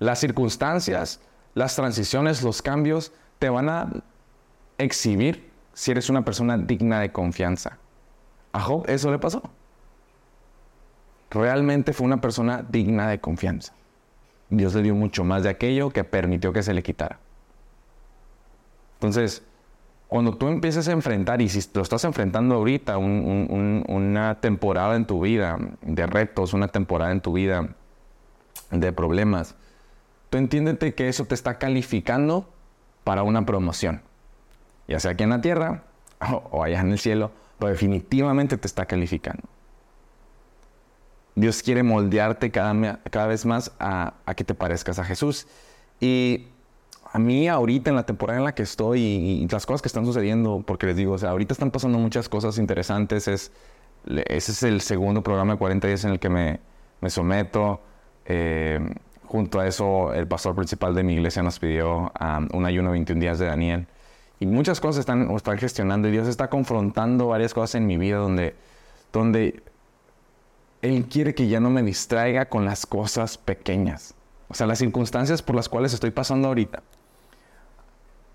Las 0.00 0.18
circunstancias, 0.18 1.20
las 1.54 1.76
transiciones, 1.76 2.42
los 2.42 2.62
cambios 2.62 3.12
te 3.38 3.48
van 3.48 3.68
a 3.68 3.92
exhibir 4.76 5.53
si 5.74 5.90
eres 5.90 6.08
una 6.08 6.24
persona 6.24 6.56
digna 6.56 7.00
de 7.00 7.12
confianza. 7.12 7.78
A 8.52 8.60
Job 8.60 8.84
eso 8.88 9.10
le 9.10 9.18
pasó 9.18 9.42
realmente 11.34 11.92
fue 11.92 12.06
una 12.06 12.20
persona 12.20 12.64
digna 12.66 13.08
de 13.08 13.20
confianza. 13.20 13.72
Dios 14.50 14.74
le 14.74 14.82
dio 14.82 14.94
mucho 14.94 15.24
más 15.24 15.42
de 15.42 15.50
aquello 15.50 15.90
que 15.90 16.04
permitió 16.04 16.52
que 16.52 16.62
se 16.62 16.72
le 16.72 16.82
quitara. 16.82 17.18
Entonces, 18.94 19.42
cuando 20.08 20.36
tú 20.36 20.48
empieces 20.48 20.86
a 20.88 20.92
enfrentar, 20.92 21.42
y 21.42 21.48
si 21.48 21.60
lo 21.74 21.82
estás 21.82 22.04
enfrentando 22.04 22.54
ahorita, 22.54 22.98
una 22.98 24.38
temporada 24.40 24.94
en 24.96 25.06
tu 25.06 25.20
vida 25.20 25.58
de 25.82 26.06
retos, 26.06 26.54
una 26.54 26.68
temporada 26.68 27.10
en 27.10 27.20
tu 27.20 27.32
vida 27.32 27.68
de 28.70 28.92
problemas, 28.92 29.56
tú 30.30 30.38
entiéndete 30.38 30.94
que 30.94 31.08
eso 31.08 31.24
te 31.24 31.34
está 31.34 31.58
calificando 31.58 32.48
para 33.02 33.22
una 33.24 33.44
promoción. 33.44 34.02
Ya 34.88 35.00
sea 35.00 35.12
aquí 35.12 35.24
en 35.24 35.30
la 35.30 35.40
tierra 35.40 35.84
o 36.50 36.62
allá 36.62 36.80
en 36.80 36.92
el 36.92 36.98
cielo, 36.98 37.30
pero 37.58 37.70
definitivamente 37.70 38.56
te 38.56 38.66
está 38.66 38.86
calificando. 38.86 39.42
Dios 41.34 41.62
quiere 41.62 41.82
moldearte 41.82 42.50
cada, 42.50 43.00
cada 43.10 43.26
vez 43.26 43.44
más 43.44 43.72
a, 43.80 44.14
a 44.24 44.34
que 44.34 44.44
te 44.44 44.54
parezcas 44.54 44.98
a 44.98 45.04
Jesús. 45.04 45.46
Y 46.00 46.46
a 47.14 47.18
mí 47.18 47.48
ahorita 47.48 47.90
en 47.90 47.96
la 47.96 48.06
temporada 48.06 48.40
en 48.40 48.44
la 48.44 48.54
que 48.54 48.64
estoy 48.64 49.00
y, 49.00 49.48
las 49.48 49.66
cosas 49.66 49.82
que 49.82 49.88
están 49.88 50.04
sucediendo, 50.04 50.64
porque 50.66 50.86
les 50.86 50.96
digo, 50.96 51.12
o 51.12 51.18
sea, 51.18 51.30
ahorita 51.30 51.52
están 51.52 51.70
pasando 51.70 51.96
muchas 51.98 52.28
cosas 52.28 52.58
interesantes. 52.58 53.28
Es, 53.28 53.52
ese 54.06 54.52
es 54.52 54.62
el 54.64 54.80
segundo 54.80 55.22
programa 55.22 55.52
de 55.52 55.58
40 55.60 55.86
días 55.86 56.04
en 56.04 56.10
el 56.10 56.18
que 56.18 56.28
me, 56.28 56.60
me 57.00 57.10
someto. 57.10 57.80
Eh, 58.26 58.80
junto 59.26 59.60
a 59.60 59.66
eso, 59.68 60.12
el 60.12 60.26
pastor 60.26 60.56
principal 60.56 60.94
de 60.94 61.04
mi 61.04 61.14
iglesia 61.14 61.42
nos 61.42 61.58
pidió 61.60 62.12
um, 62.20 62.48
un 62.52 62.64
ayuno 62.64 62.90
21 62.90 63.20
días 63.20 63.38
de 63.38 63.46
Daniel. 63.46 63.86
Y 64.44 64.46
muchas 64.46 64.78
cosas 64.78 65.00
están, 65.00 65.30
están 65.30 65.56
gestionando 65.56 66.06
y 66.06 66.10
Dios 66.10 66.28
está 66.28 66.50
confrontando 66.50 67.28
varias 67.28 67.54
cosas 67.54 67.76
en 67.76 67.86
mi 67.86 67.96
vida 67.96 68.18
donde, 68.18 68.54
donde 69.10 69.62
Él 70.82 71.06
quiere 71.06 71.34
que 71.34 71.48
ya 71.48 71.60
no 71.60 71.70
me 71.70 71.82
distraiga 71.82 72.50
con 72.50 72.66
las 72.66 72.84
cosas 72.84 73.38
pequeñas. 73.38 74.12
O 74.48 74.54
sea, 74.54 74.66
las 74.66 74.80
circunstancias 74.80 75.40
por 75.40 75.56
las 75.56 75.70
cuales 75.70 75.94
estoy 75.94 76.10
pasando 76.10 76.48
ahorita 76.48 76.82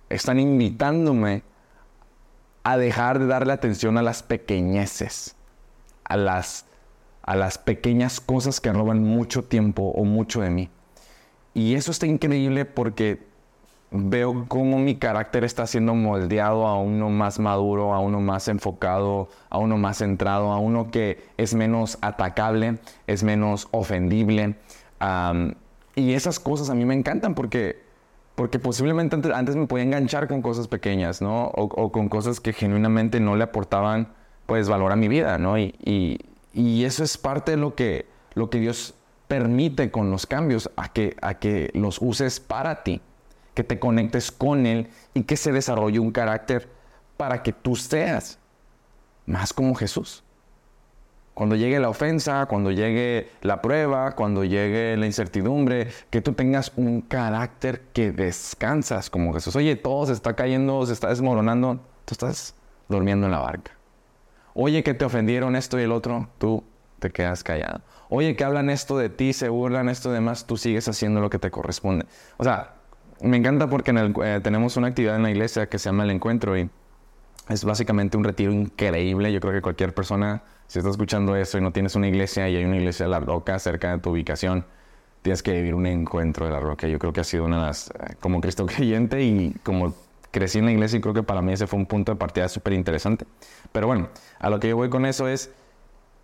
están 0.09 0.39
invitándome 0.39 1.43
a 2.63 2.77
dejar 2.77 3.19
de 3.19 3.27
darle 3.27 3.53
atención 3.53 3.95
a 3.99 4.01
las 4.01 4.23
pequeñeces, 4.23 5.35
a 6.05 6.17
las, 6.17 6.65
a 7.21 7.35
las 7.35 7.59
pequeñas 7.59 8.19
cosas 8.19 8.59
que 8.59 8.73
roban 8.73 9.03
mucho 9.03 9.43
tiempo 9.43 9.83
o 9.83 10.05
mucho 10.05 10.41
de 10.41 10.49
mí. 10.49 10.69
Y 11.53 11.75
eso 11.75 11.91
está 11.91 12.07
increíble 12.07 12.65
porque 12.65 13.28
veo 13.91 14.45
cómo 14.47 14.77
mi 14.77 14.95
carácter 14.95 15.43
está 15.43 15.65
siendo 15.65 15.95
moldeado 15.95 16.67
a 16.67 16.79
uno 16.79 17.09
más 17.09 17.39
maduro, 17.39 17.93
a 17.93 17.99
uno 17.99 18.21
más 18.21 18.47
enfocado, 18.47 19.29
a 19.49 19.57
uno 19.57 19.77
más 19.77 19.97
centrado, 19.97 20.51
a 20.51 20.59
uno 20.59 20.91
que 20.91 21.23
es 21.37 21.55
menos 21.55 21.97
atacable, 22.01 22.77
es 23.07 23.23
menos 23.23 23.67
ofendible. 23.71 24.55
y 25.95 26.13
esas 26.13 26.39
cosas 26.39 26.69
a 26.69 26.75
mí 26.75 26.85
me 26.85 26.93
encantan 26.93 27.35
porque 27.35 27.89
porque 28.39 28.57
posiblemente 28.57 29.17
antes, 29.33 29.57
me 29.57 29.67
podía 29.67 29.83
enganchar 29.83 30.29
con 30.29 30.41
cosas 30.41 30.69
pequeñas, 30.69 31.21
¿no? 31.21 31.47
O, 31.47 31.91
con 31.91 32.07
cosas 32.07 32.39
que 32.39 32.53
genuinamente 32.53 33.19
no 33.19 33.35
le 33.35 33.43
aportaban, 33.43 34.13
pues, 34.45 34.69
valor 34.69 34.93
a 34.93 34.95
mi 34.95 35.09
vida, 35.09 35.37
¿no? 35.37 35.57
Y, 35.59 35.75
y, 36.53 36.85
eso 36.85 37.03
es 37.03 37.17
parte 37.17 37.51
de 37.51 37.57
lo 37.57 37.75
que, 37.75 38.05
lo 38.35 38.49
que 38.49 38.61
Dios 38.61 38.93
permite 39.27 39.91
con 39.91 40.09
los 40.09 40.25
cambios, 40.25 40.71
a 40.77 40.93
que, 40.93 41.17
a 41.21 41.33
que 41.33 41.69
los 41.73 42.01
uses 42.01 42.39
para 42.39 42.81
ti, 42.81 43.01
que 43.59 43.65
te 43.65 43.77
conectes 43.77 44.31
con 44.31 44.65
Él 44.65 44.87
y 45.13 45.23
que 45.23 45.35
se 45.35 45.51
desarrolle 45.51 45.99
un 45.99 46.11
carácter 46.11 46.69
para 47.17 47.43
que 47.43 47.51
tú 47.51 47.75
seas 47.75 48.39
más 49.25 49.51
como 49.51 49.75
Jesús. 49.75 50.23
Cuando 51.33 51.57
llegue 51.57 51.77
la 51.81 51.89
ofensa, 51.89 52.45
cuando 52.45 52.71
llegue 52.71 53.29
la 53.41 53.61
prueba, 53.61 54.15
cuando 54.15 54.45
llegue 54.45 54.95
la 54.95 55.05
incertidumbre, 55.05 55.89
que 56.09 56.21
tú 56.21 56.31
tengas 56.31 56.71
un 56.77 57.01
carácter 57.01 57.81
que 57.91 58.13
descansas 58.13 59.09
como 59.09 59.33
Jesús. 59.33 59.57
Oye, 59.57 59.75
todo 59.75 60.05
se 60.05 60.13
está 60.13 60.37
cayendo, 60.37 60.85
se 60.85 60.93
está 60.93 61.09
desmoronando, 61.09 61.81
tú 62.05 62.13
estás 62.13 62.55
durmiendo 62.87 63.25
en 63.25 63.33
la 63.33 63.39
barca. 63.39 63.73
Oye, 64.53 64.83
que 64.83 64.93
te 64.93 65.03
ofendieron 65.03 65.57
esto 65.57 65.77
y 65.77 65.83
el 65.83 65.91
otro, 65.91 66.29
tú 66.37 66.63
te 66.99 67.11
quedas 67.11 67.43
callado. 67.43 67.81
Oye, 68.07 68.37
que 68.37 68.45
hablan 68.45 68.69
esto 68.69 68.97
de 68.97 69.09
ti, 69.09 69.33
se 69.33 69.49
burlan 69.49 69.89
esto 69.89 70.13
demás, 70.13 70.45
tú 70.45 70.55
sigues 70.55 70.87
haciendo 70.87 71.19
lo 71.19 71.29
que 71.29 71.39
te 71.39 71.51
corresponde. 71.51 72.05
O 72.37 72.45
sea, 72.45 72.78
me 73.21 73.37
encanta 73.37 73.69
porque 73.69 73.91
eh, 73.91 74.39
tenemos 74.41 74.77
una 74.77 74.87
actividad 74.87 75.15
en 75.15 75.23
la 75.23 75.31
iglesia 75.31 75.67
que 75.67 75.79
se 75.79 75.89
llama 75.89 76.03
el 76.03 76.11
encuentro 76.11 76.57
y 76.57 76.69
es 77.49 77.63
básicamente 77.63 78.17
un 78.17 78.23
retiro 78.23 78.51
increíble. 78.51 79.31
Yo 79.33 79.39
creo 79.39 79.53
que 79.53 79.61
cualquier 79.61 79.93
persona 79.93 80.43
si 80.69 80.77
estás 80.77 80.91
escuchando 80.91 81.35
esto 81.35 81.57
y 81.57 81.61
no 81.61 81.71
tienes 81.71 81.95
una 81.95 82.07
iglesia 82.07 82.47
y 82.47 82.55
hay 82.55 82.63
una 82.63 82.77
iglesia 82.77 83.07
de 83.07 83.09
la 83.09 83.19
roca 83.19 83.57
cerca 83.57 83.91
de 83.91 83.97
tu 83.97 84.11
ubicación, 84.11 84.65
tienes 85.23 85.41
que 85.41 85.51
vivir 85.51 85.73
un 85.73 85.87
encuentro 85.87 86.45
de 86.45 86.51
la 86.51 86.59
roca. 86.59 86.87
Yo 86.87 86.99
creo 86.99 87.11
que 87.11 87.21
ha 87.21 87.23
sido 87.23 87.45
una 87.45 87.57
de 87.57 87.65
las, 87.65 87.89
eh, 87.89 88.15
como 88.19 88.39
Cristo 88.39 88.65
creyente 88.67 89.23
y 89.23 89.55
como 89.63 89.95
crecí 90.29 90.59
en 90.59 90.65
la 90.65 90.71
iglesia 90.71 90.99
y 90.99 91.01
creo 91.01 91.15
que 91.15 91.23
para 91.23 91.41
mí 91.41 91.53
ese 91.53 91.65
fue 91.65 91.79
un 91.79 91.87
punto 91.87 92.11
de 92.11 92.19
partida 92.19 92.47
súper 92.47 92.73
interesante. 92.73 93.25
Pero 93.71 93.87
bueno, 93.87 94.09
a 94.37 94.51
lo 94.51 94.59
que 94.59 94.69
yo 94.69 94.75
voy 94.75 94.91
con 94.91 95.07
eso 95.07 95.27
es, 95.27 95.51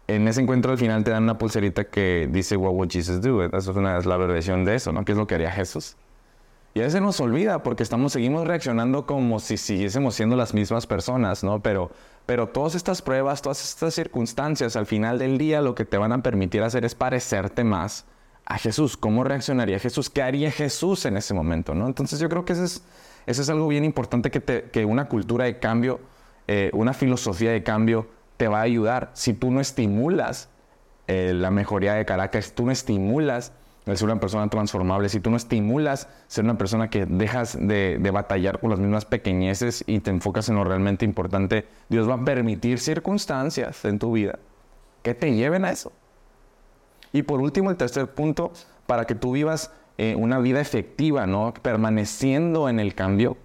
en 0.07 0.27
ese 0.27 0.41
encuentro 0.41 0.71
al 0.71 0.77
final 0.77 1.03
te 1.03 1.09
dan 1.09 1.23
una 1.23 1.39
pulserita 1.39 1.85
que 1.85 2.29
dice 2.31 2.55
What 2.55 2.73
would 2.73 2.91
Jesus 2.91 3.21
do? 3.21 3.43
Esa 3.43 3.57
es, 3.57 3.67
una, 3.69 3.97
es 3.97 4.05
la 4.05 4.17
versión 4.17 4.63
de 4.63 4.75
eso, 4.75 4.91
¿no? 4.91 5.03
¿Qué 5.05 5.13
es 5.13 5.17
lo 5.17 5.25
que 5.25 5.33
haría 5.33 5.49
Jesús? 5.49 5.97
Y 6.77 6.81
a 6.81 6.83
veces 6.83 7.01
nos 7.01 7.21
olvida 7.21 7.63
porque 7.63 7.83
estamos, 7.83 8.11
seguimos 8.11 8.45
reaccionando 8.45 9.05
como 9.05 9.39
si 9.39 9.55
siguiésemos 9.55 10.13
siendo 10.13 10.35
las 10.35 10.53
mismas 10.53 10.85
personas, 10.85 11.41
¿no? 11.41 11.61
Pero, 11.61 11.89
pero 12.25 12.49
todas 12.49 12.75
estas 12.75 13.01
pruebas, 13.01 13.41
todas 13.41 13.63
estas 13.63 13.93
circunstancias, 13.93 14.75
al 14.75 14.85
final 14.85 15.17
del 15.17 15.37
día 15.37 15.61
lo 15.61 15.73
que 15.73 15.85
te 15.85 15.97
van 15.97 16.11
a 16.11 16.21
permitir 16.21 16.63
hacer 16.63 16.83
es 16.83 16.93
parecerte 16.93 17.63
más 17.63 18.03
a 18.43 18.57
Jesús. 18.57 18.97
¿Cómo 18.97 19.23
reaccionaría 19.23 19.79
Jesús? 19.79 20.09
¿Qué 20.09 20.21
haría 20.21 20.51
Jesús 20.51 21.05
en 21.05 21.15
ese 21.15 21.33
momento, 21.33 21.73
¿no? 21.75 21.87
Entonces 21.87 22.19
yo 22.19 22.27
creo 22.27 22.43
que 22.43 22.51
eso 22.51 22.65
es, 22.65 22.83
es 23.25 23.49
algo 23.49 23.69
bien 23.69 23.85
importante 23.85 24.29
que, 24.29 24.41
te, 24.41 24.63
que 24.63 24.83
una 24.83 25.07
cultura 25.07 25.45
de 25.45 25.59
cambio, 25.59 26.01
eh, 26.49 26.71
una 26.73 26.91
filosofía 26.91 27.51
de 27.51 27.63
cambio 27.63 28.09
te 28.35 28.49
va 28.49 28.59
a 28.59 28.63
ayudar. 28.63 29.11
Si 29.13 29.33
tú 29.33 29.49
no 29.49 29.61
estimulas 29.61 30.49
eh, 31.07 31.31
la 31.33 31.51
mejoría 31.51 31.93
de 31.93 32.03
carácter, 32.03 32.43
si 32.43 32.51
tú 32.51 32.65
no 32.65 32.73
estimulas 32.73 33.53
el 33.85 33.97
ser 33.97 34.05
una 34.05 34.19
persona 34.19 34.49
transformable, 34.49 35.09
si 35.09 35.19
tú 35.19 35.29
no 35.29 35.37
estimulas 35.37 36.07
ser 36.27 36.43
una 36.43 36.57
persona 36.57 36.89
que 36.89 37.05
dejas 37.05 37.57
de, 37.59 37.99
batallar 38.11 38.59
con 38.59 38.71
las 38.71 38.79
mismas 38.79 39.05
pequeñeces 39.05 39.83
y 39.85 39.99
te 39.99 40.09
enfocas 40.09 40.49
en 40.49 40.55
lo 40.55 40.63
realmente 40.63 41.05
importante, 41.05 41.67
Dios 41.89 42.09
va 42.09 42.15
a 42.15 42.25
permitir 42.25 42.79
circunstancias 42.79 43.85
en 43.85 43.99
tu 43.99 44.11
vida 44.13 44.39
que 45.03 45.13
te 45.13 45.33
lleven 45.35 45.65
a 45.65 45.71
eso. 45.71 45.91
Y 47.13 47.21
por 47.23 47.39
último, 47.39 47.69
el 47.69 47.77
tercer 47.77 48.13
punto, 48.13 48.51
para 48.87 49.05
que 49.05 49.13
tú 49.13 49.33
vivas 49.33 49.71
eh, 49.97 50.15
una 50.17 50.39
vida 50.39 50.59
efectiva, 50.59 51.27
¿no? 51.27 51.53
permaneciendo 51.61 52.67
en 52.69 52.79
el 52.79 52.95
cambio, 52.95 53.37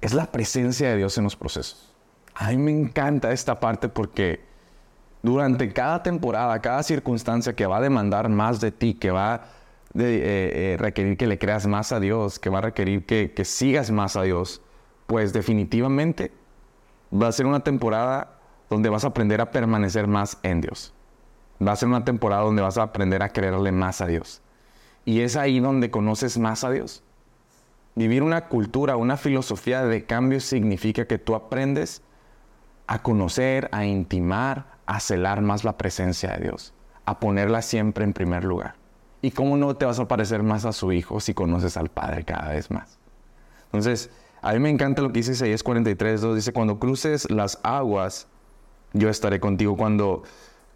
es 0.00 0.12
la 0.12 0.26
presencia 0.26 0.90
de 0.90 0.96
Dios 0.96 1.16
en 1.18 1.24
los 1.24 1.36
procesos. 1.36 1.94
A 2.34 2.50
mí 2.50 2.56
me 2.56 2.72
encanta 2.72 3.32
esta 3.32 3.60
parte 3.60 3.88
porque 3.88 4.40
durante 5.24 5.72
cada 5.72 6.02
temporada, 6.02 6.60
cada 6.60 6.82
circunstancia 6.82 7.54
que 7.54 7.64
va 7.64 7.78
a 7.78 7.80
demandar 7.80 8.28
más 8.28 8.60
de 8.60 8.70
ti, 8.70 8.92
que 8.92 9.10
va 9.10 9.34
a 9.34 9.36
eh, 9.94 10.74
eh, 10.74 10.76
requerir 10.78 11.16
que 11.16 11.26
le 11.26 11.38
creas 11.38 11.66
más 11.66 11.92
a 11.92 11.98
Dios, 11.98 12.38
que 12.38 12.50
va 12.50 12.58
a 12.58 12.60
requerir 12.60 13.06
que, 13.06 13.32
que 13.32 13.46
sigas 13.46 13.90
más 13.90 14.16
a 14.16 14.22
Dios, 14.22 14.60
pues 15.06 15.32
definitivamente 15.32 16.30
va 17.10 17.28
a 17.28 17.32
ser 17.32 17.46
una 17.46 17.60
temporada 17.60 18.38
donde 18.68 18.90
vas 18.90 19.04
a 19.04 19.08
aprender 19.08 19.40
a 19.40 19.50
permanecer 19.50 20.06
más 20.06 20.36
en 20.42 20.60
Dios. 20.60 20.92
Va 21.66 21.72
a 21.72 21.76
ser 21.76 21.88
una 21.88 22.04
temporada 22.04 22.42
donde 22.42 22.60
vas 22.60 22.76
a 22.76 22.82
aprender 22.82 23.22
a 23.22 23.30
creerle 23.30 23.72
más 23.72 24.02
a 24.02 24.06
Dios. 24.06 24.42
Y 25.06 25.20
es 25.20 25.36
ahí 25.36 25.58
donde 25.58 25.90
conoces 25.90 26.36
más 26.36 26.64
a 26.64 26.70
Dios. 26.70 27.02
Vivir 27.94 28.22
una 28.22 28.48
cultura, 28.48 28.96
una 28.96 29.16
filosofía 29.16 29.84
de 29.84 30.04
cambio 30.04 30.40
significa 30.40 31.06
que 31.06 31.16
tú 31.16 31.34
aprendes 31.34 32.02
a 32.86 33.02
conocer, 33.02 33.70
a 33.72 33.86
intimar, 33.86 34.73
a 34.86 35.00
celar 35.00 35.40
más 35.40 35.64
la 35.64 35.76
presencia 35.76 36.32
de 36.32 36.44
Dios, 36.44 36.74
a 37.04 37.18
ponerla 37.20 37.62
siempre 37.62 38.04
en 38.04 38.12
primer 38.12 38.44
lugar. 38.44 38.74
¿Y 39.22 39.30
cómo 39.30 39.56
no 39.56 39.74
te 39.76 39.86
vas 39.86 39.98
a 39.98 40.08
parecer 40.08 40.42
más 40.42 40.64
a 40.64 40.72
su 40.72 40.92
Hijo 40.92 41.20
si 41.20 41.32
conoces 41.32 41.76
al 41.76 41.88
Padre 41.88 42.24
cada 42.24 42.50
vez 42.50 42.70
más? 42.70 42.98
Entonces, 43.66 44.10
a 44.42 44.52
mí 44.52 44.58
me 44.58 44.68
encanta 44.68 45.00
lo 45.00 45.08
que 45.08 45.20
dice 45.20 45.32
Isaías 45.32 45.62
43, 45.62 46.20
2, 46.20 46.36
dice, 46.36 46.52
cuando 46.52 46.78
cruces 46.78 47.30
las 47.30 47.58
aguas, 47.62 48.28
yo 48.92 49.08
estaré 49.08 49.40
contigo. 49.40 49.76
Cuando 49.76 50.22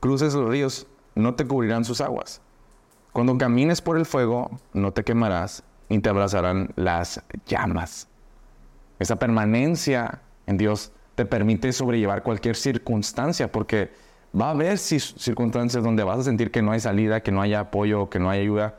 cruces 0.01 0.33
los 0.33 0.49
ríos, 0.49 0.87
no 1.15 1.35
te 1.35 1.47
cubrirán 1.47 1.85
sus 1.85 2.01
aguas. 2.01 2.41
Cuando 3.13 3.37
camines 3.37 3.83
por 3.83 3.99
el 3.99 4.07
fuego, 4.07 4.51
no 4.73 4.93
te 4.93 5.05
quemarás, 5.05 5.65
ni 5.89 5.99
te 5.99 6.09
abrazarán 6.09 6.71
las 6.77 7.23
llamas. 7.47 8.09
Esa 8.99 9.17
permanencia 9.17 10.23
en 10.47 10.57
Dios 10.57 10.93
te 11.19 11.27
permite 11.27 11.73
sobrellevar 11.73 12.23
cualquier 12.23 12.55
circunstancia, 12.55 13.51
porque 13.51 13.91
va 14.41 14.47
a 14.47 14.51
haber 14.51 14.79
circunstancias 14.79 15.83
donde 15.83 16.05
vas 16.05 16.21
a 16.21 16.23
sentir 16.23 16.53
que 16.53 16.63
no 16.63 16.71
hay 16.71 16.79
salida, 16.79 17.25
que 17.25 17.33
no 17.33 17.43
hay 17.43 17.55
apoyo, 17.55 18.09
que 18.09 18.21
no 18.21 18.31
hay 18.31 18.43
ayuda. 18.43 18.77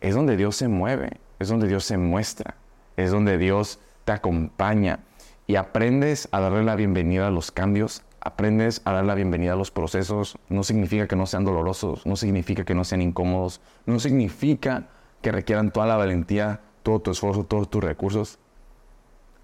Es 0.00 0.16
donde 0.16 0.36
Dios 0.36 0.56
se 0.56 0.66
mueve, 0.66 1.20
es 1.38 1.46
donde 1.46 1.68
Dios 1.68 1.84
se 1.84 1.96
muestra, 1.96 2.56
es 2.96 3.12
donde 3.12 3.38
Dios 3.38 3.78
te 4.04 4.10
acompaña 4.10 4.98
y 5.46 5.54
aprendes 5.54 6.28
a 6.32 6.40
darle 6.40 6.64
la 6.64 6.74
bienvenida 6.74 7.28
a 7.28 7.30
los 7.30 7.52
cambios, 7.52 8.02
aprendes 8.18 8.82
a 8.84 8.90
dar 8.90 9.04
la 9.04 9.14
bienvenida 9.14 9.52
a 9.52 9.56
los 9.56 9.70
procesos. 9.70 10.38
No 10.48 10.64
significa 10.64 11.06
que 11.06 11.14
no 11.14 11.26
sean 11.26 11.44
dolorosos, 11.44 12.04
no 12.04 12.16
significa 12.16 12.64
que 12.64 12.74
no 12.74 12.82
sean 12.82 13.00
incómodos, 13.00 13.60
no 13.84 14.00
significa 14.00 14.88
que 15.22 15.30
requieran 15.30 15.70
toda 15.70 15.86
la 15.86 15.96
valentía, 15.96 16.62
todo 16.82 16.98
tu 16.98 17.12
esfuerzo, 17.12 17.44
todos 17.44 17.70
tus 17.70 17.84
recursos, 17.84 18.40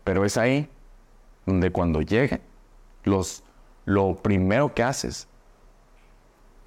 Pero 0.02 0.24
es 0.24 0.36
ahí 0.36 0.68
donde 1.46 1.70
cuando 1.70 2.02
llegue, 2.02 2.40
los, 3.04 3.42
lo 3.84 4.16
primero 4.16 4.74
que 4.74 4.82
haces 4.82 5.28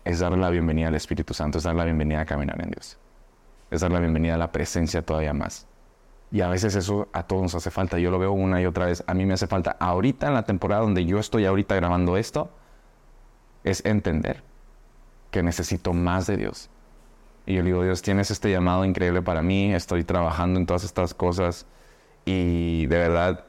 es 0.03 0.19
darle 0.19 0.37
la 0.37 0.49
bienvenida 0.49 0.87
al 0.87 0.95
Espíritu 0.95 1.33
Santo, 1.33 1.57
es 1.57 1.63
darle 1.63 1.79
la 1.79 1.85
bienvenida 1.85 2.21
a 2.21 2.25
caminar 2.25 2.61
en 2.61 2.71
Dios. 2.71 2.97
Es 3.71 3.81
darle 3.81 3.95
la 3.95 4.01
bienvenida 4.01 4.35
a 4.35 4.37
la 4.37 4.51
presencia 4.51 5.01
todavía 5.01 5.33
más. 5.33 5.67
Y 6.31 6.41
a 6.41 6.49
veces 6.49 6.75
eso 6.75 7.07
a 7.13 7.23
todos 7.23 7.43
nos 7.43 7.55
hace 7.55 7.71
falta. 7.71 7.97
Yo 7.97 8.11
lo 8.11 8.19
veo 8.19 8.31
una 8.31 8.61
y 8.61 8.65
otra 8.65 8.85
vez. 8.85 9.03
A 9.07 9.13
mí 9.13 9.25
me 9.25 9.33
hace 9.33 9.47
falta 9.47 9.75
ahorita 9.79 10.27
en 10.27 10.33
la 10.33 10.43
temporada 10.43 10.81
donde 10.81 11.05
yo 11.05 11.19
estoy 11.19 11.45
ahorita 11.45 11.75
grabando 11.75 12.17
esto, 12.17 12.49
es 13.63 13.83
entender 13.85 14.43
que 15.31 15.43
necesito 15.43 15.93
más 15.93 16.27
de 16.27 16.37
Dios. 16.37 16.69
Y 17.45 17.55
yo 17.55 17.61
le 17.61 17.67
digo, 17.67 17.83
Dios, 17.83 18.01
tienes 18.01 18.31
este 18.31 18.51
llamado 18.51 18.85
increíble 18.85 19.21
para 19.21 19.41
mí, 19.41 19.73
estoy 19.73 20.03
trabajando 20.03 20.59
en 20.59 20.65
todas 20.65 20.83
estas 20.83 21.13
cosas 21.13 21.65
y 22.25 22.87
de 22.87 22.97
verdad, 22.97 23.45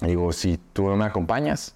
digo, 0.00 0.32
si 0.32 0.58
tú 0.72 0.88
no 0.88 0.96
me 0.96 1.04
acompañas, 1.04 1.74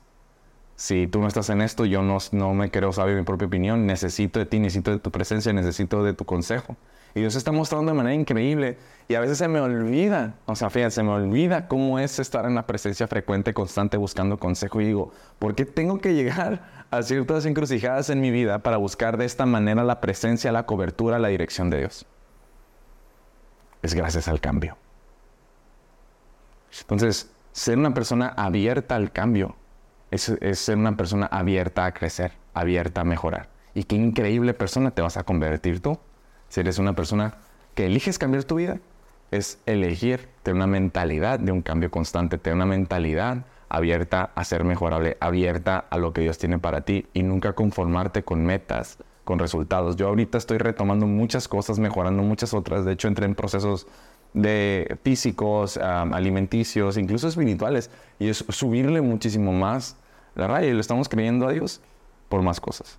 si 0.76 1.06
tú 1.06 1.20
no 1.20 1.28
estás 1.28 1.50
en 1.50 1.60
esto, 1.60 1.84
yo 1.84 2.02
no, 2.02 2.18
no 2.32 2.54
me 2.54 2.70
quiero 2.70 2.92
saber 2.92 3.16
mi 3.16 3.22
propia 3.22 3.46
opinión, 3.46 3.86
necesito 3.86 4.38
de 4.38 4.46
ti, 4.46 4.58
necesito 4.58 4.90
de 4.90 4.98
tu 4.98 5.10
presencia, 5.10 5.52
necesito 5.52 6.02
de 6.02 6.14
tu 6.14 6.24
consejo. 6.24 6.76
Y 7.14 7.20
Dios 7.20 7.34
está 7.34 7.52
mostrando 7.52 7.90
de 7.90 7.96
manera 7.96 8.14
increíble. 8.14 8.78
Y 9.08 9.14
a 9.14 9.20
veces 9.20 9.38
se 9.38 9.48
me 9.48 9.60
olvida, 9.60 10.34
o 10.46 10.54
sea, 10.54 10.70
fíjate, 10.70 10.92
se 10.92 11.02
me 11.02 11.10
olvida 11.10 11.66
cómo 11.66 11.98
es 11.98 12.18
estar 12.18 12.44
en 12.44 12.54
la 12.54 12.66
presencia 12.66 13.08
frecuente, 13.08 13.52
constante, 13.52 13.96
buscando 13.96 14.38
consejo. 14.38 14.80
Y 14.80 14.86
digo, 14.86 15.12
¿por 15.38 15.54
qué 15.54 15.64
tengo 15.64 15.98
que 15.98 16.14
llegar 16.14 16.86
a 16.90 17.02
ciertas 17.02 17.44
encrucijadas 17.46 18.10
en 18.10 18.20
mi 18.20 18.30
vida 18.30 18.60
para 18.60 18.76
buscar 18.76 19.16
de 19.16 19.24
esta 19.24 19.46
manera 19.46 19.82
la 19.82 20.00
presencia, 20.00 20.52
la 20.52 20.66
cobertura, 20.66 21.18
la 21.18 21.28
dirección 21.28 21.68
de 21.68 21.78
Dios? 21.80 22.06
Es 23.82 23.94
gracias 23.94 24.28
al 24.28 24.40
cambio. 24.40 24.76
Entonces, 26.80 27.30
ser 27.52 27.78
una 27.78 27.94
persona 27.94 28.28
abierta 28.28 28.96
al 28.96 29.12
cambio 29.12 29.56
es, 30.10 30.32
ser 30.52 30.76
una 30.76 30.96
persona 30.96 31.26
abierta 31.26 31.84
a 31.84 31.92
crecer, 31.92 32.32
abierta 32.54 33.02
a 33.02 33.04
mejorar. 33.04 33.48
Y 33.74 33.84
qué 33.84 33.96
increíble 33.96 34.54
persona 34.54 34.90
te 34.90 35.02
vas 35.02 35.16
a 35.16 35.22
convertir 35.22 35.80
tú 35.80 35.98
si 36.48 36.60
eres 36.60 36.78
una 36.78 36.94
persona 36.94 37.34
que 37.74 37.86
eliges 37.86 38.18
cambiar 38.18 38.44
tu 38.44 38.56
vida, 38.56 38.80
es 39.30 39.60
elegir 39.66 40.28
tener 40.42 40.56
una 40.56 40.66
mentalidad 40.66 41.38
de 41.38 41.52
un 41.52 41.62
cambio 41.62 41.90
constante, 41.90 42.38
tener 42.38 42.56
una 42.56 42.66
mentalidad 42.66 43.44
abierta 43.68 44.32
a 44.34 44.42
ser 44.42 44.64
mejorable, 44.64 45.16
abierta 45.20 45.78
a 45.78 45.96
lo 45.96 46.12
que 46.12 46.22
Dios 46.22 46.38
tiene 46.38 46.58
para 46.58 46.80
ti 46.80 47.06
y 47.14 47.22
nunca 47.22 47.52
conformarte 47.52 48.24
con 48.24 48.44
metas, 48.44 48.98
con 49.24 49.38
resultados. 49.38 49.94
Yo 49.94 50.08
ahorita 50.08 50.38
estoy 50.38 50.58
retomando 50.58 51.06
muchas 51.06 51.46
cosas, 51.46 51.78
mejorando 51.78 52.24
muchas 52.24 52.52
otras. 52.52 52.84
De 52.84 52.92
hecho, 52.92 53.06
entré 53.06 53.26
en 53.26 53.36
procesos 53.36 53.86
de 54.32 54.98
físicos, 55.02 55.76
alimenticios, 55.76 56.96
incluso 56.96 57.28
espirituales. 57.28 57.90
Y 58.18 58.28
es 58.28 58.44
subirle 58.48 59.00
muchísimo 59.00 59.52
más 59.52 59.96
la 60.34 60.46
raya 60.46 60.68
y 60.68 60.72
lo 60.72 60.80
estamos 60.80 61.08
creyendo 61.08 61.48
a 61.48 61.52
Dios 61.52 61.80
por 62.28 62.42
más 62.42 62.60
cosas. 62.60 62.98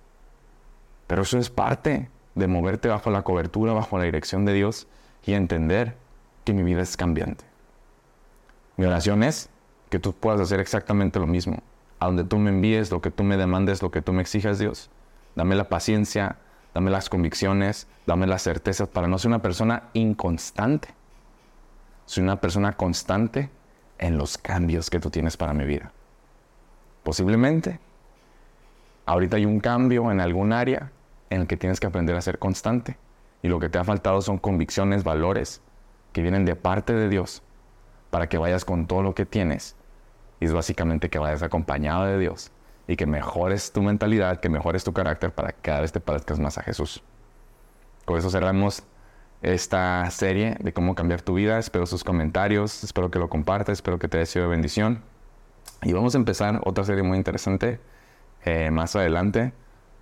Pero 1.06 1.22
eso 1.22 1.38
es 1.38 1.50
parte 1.50 2.08
de 2.34 2.46
moverte 2.46 2.88
bajo 2.88 3.10
la 3.10 3.22
cobertura, 3.22 3.72
bajo 3.72 3.98
la 3.98 4.04
dirección 4.04 4.44
de 4.44 4.54
Dios 4.54 4.86
y 5.24 5.34
entender 5.34 5.96
que 6.44 6.52
mi 6.52 6.62
vida 6.62 6.82
es 6.82 6.96
cambiante. 6.96 7.44
Mi 8.76 8.86
oración 8.86 9.22
es 9.22 9.50
que 9.90 9.98
tú 9.98 10.12
puedas 10.12 10.40
hacer 10.40 10.60
exactamente 10.60 11.18
lo 11.18 11.26
mismo. 11.26 11.62
A 11.98 12.06
donde 12.06 12.24
tú 12.24 12.38
me 12.38 12.50
envíes, 12.50 12.90
lo 12.90 13.00
que 13.00 13.10
tú 13.10 13.22
me 13.22 13.36
demandes, 13.36 13.82
lo 13.82 13.90
que 13.90 14.02
tú 14.02 14.12
me 14.12 14.22
exijas, 14.22 14.58
Dios. 14.58 14.90
Dame 15.36 15.54
la 15.54 15.68
paciencia, 15.68 16.36
dame 16.74 16.90
las 16.90 17.08
convicciones, 17.08 17.86
dame 18.06 18.26
las 18.26 18.42
certezas 18.42 18.88
para 18.88 19.06
no 19.06 19.18
ser 19.18 19.28
una 19.28 19.42
persona 19.42 19.84
inconstante. 19.92 20.94
Soy 22.06 22.22
una 22.22 22.40
persona 22.40 22.72
constante 22.72 23.50
en 23.98 24.18
los 24.18 24.38
cambios 24.38 24.90
que 24.90 25.00
tú 25.00 25.10
tienes 25.10 25.36
para 25.36 25.54
mi 25.54 25.64
vida. 25.64 25.92
Posiblemente, 27.02 27.78
ahorita 29.06 29.36
hay 29.36 29.46
un 29.46 29.60
cambio 29.60 30.10
en 30.10 30.20
algún 30.20 30.52
área 30.52 30.90
en 31.30 31.42
el 31.42 31.46
que 31.46 31.56
tienes 31.56 31.80
que 31.80 31.86
aprender 31.86 32.16
a 32.16 32.20
ser 32.20 32.38
constante. 32.38 32.96
Y 33.42 33.48
lo 33.48 33.58
que 33.58 33.68
te 33.68 33.78
ha 33.78 33.84
faltado 33.84 34.20
son 34.22 34.38
convicciones, 34.38 35.02
valores 35.04 35.62
que 36.12 36.22
vienen 36.22 36.44
de 36.44 36.54
parte 36.54 36.92
de 36.92 37.08
Dios 37.08 37.42
para 38.10 38.28
que 38.28 38.38
vayas 38.38 38.64
con 38.64 38.86
todo 38.86 39.02
lo 39.02 39.14
que 39.14 39.26
tienes. 39.26 39.74
Y 40.38 40.44
es 40.44 40.52
básicamente 40.52 41.08
que 41.08 41.18
vayas 41.18 41.42
acompañado 41.42 42.04
de 42.04 42.18
Dios 42.18 42.52
y 42.86 42.96
que 42.96 43.06
mejores 43.06 43.72
tu 43.72 43.82
mentalidad, 43.82 44.40
que 44.40 44.48
mejores 44.48 44.84
tu 44.84 44.92
carácter 44.92 45.32
para 45.32 45.52
que 45.52 45.62
cada 45.62 45.80
vez 45.80 45.92
te 45.92 46.00
parezcas 46.00 46.38
más 46.38 46.58
a 46.58 46.62
Jesús. 46.62 47.02
Con 48.04 48.18
eso 48.18 48.30
cerramos 48.30 48.82
esta 49.42 50.08
serie 50.10 50.56
de 50.60 50.72
cómo 50.72 50.94
cambiar 50.94 51.22
tu 51.22 51.34
vida. 51.34 51.58
Espero 51.58 51.86
sus 51.86 52.04
comentarios, 52.04 52.84
espero 52.84 53.10
que 53.10 53.18
lo 53.18 53.28
compartas, 53.28 53.74
espero 53.74 53.98
que 53.98 54.08
te 54.08 54.18
haya 54.18 54.26
sido 54.26 54.44
de 54.46 54.50
bendición. 54.50 55.02
Y 55.82 55.92
vamos 55.92 56.14
a 56.14 56.18
empezar 56.18 56.60
otra 56.64 56.84
serie 56.84 57.02
muy 57.02 57.18
interesante 57.18 57.80
eh, 58.44 58.70
más 58.70 58.96
adelante 58.96 59.52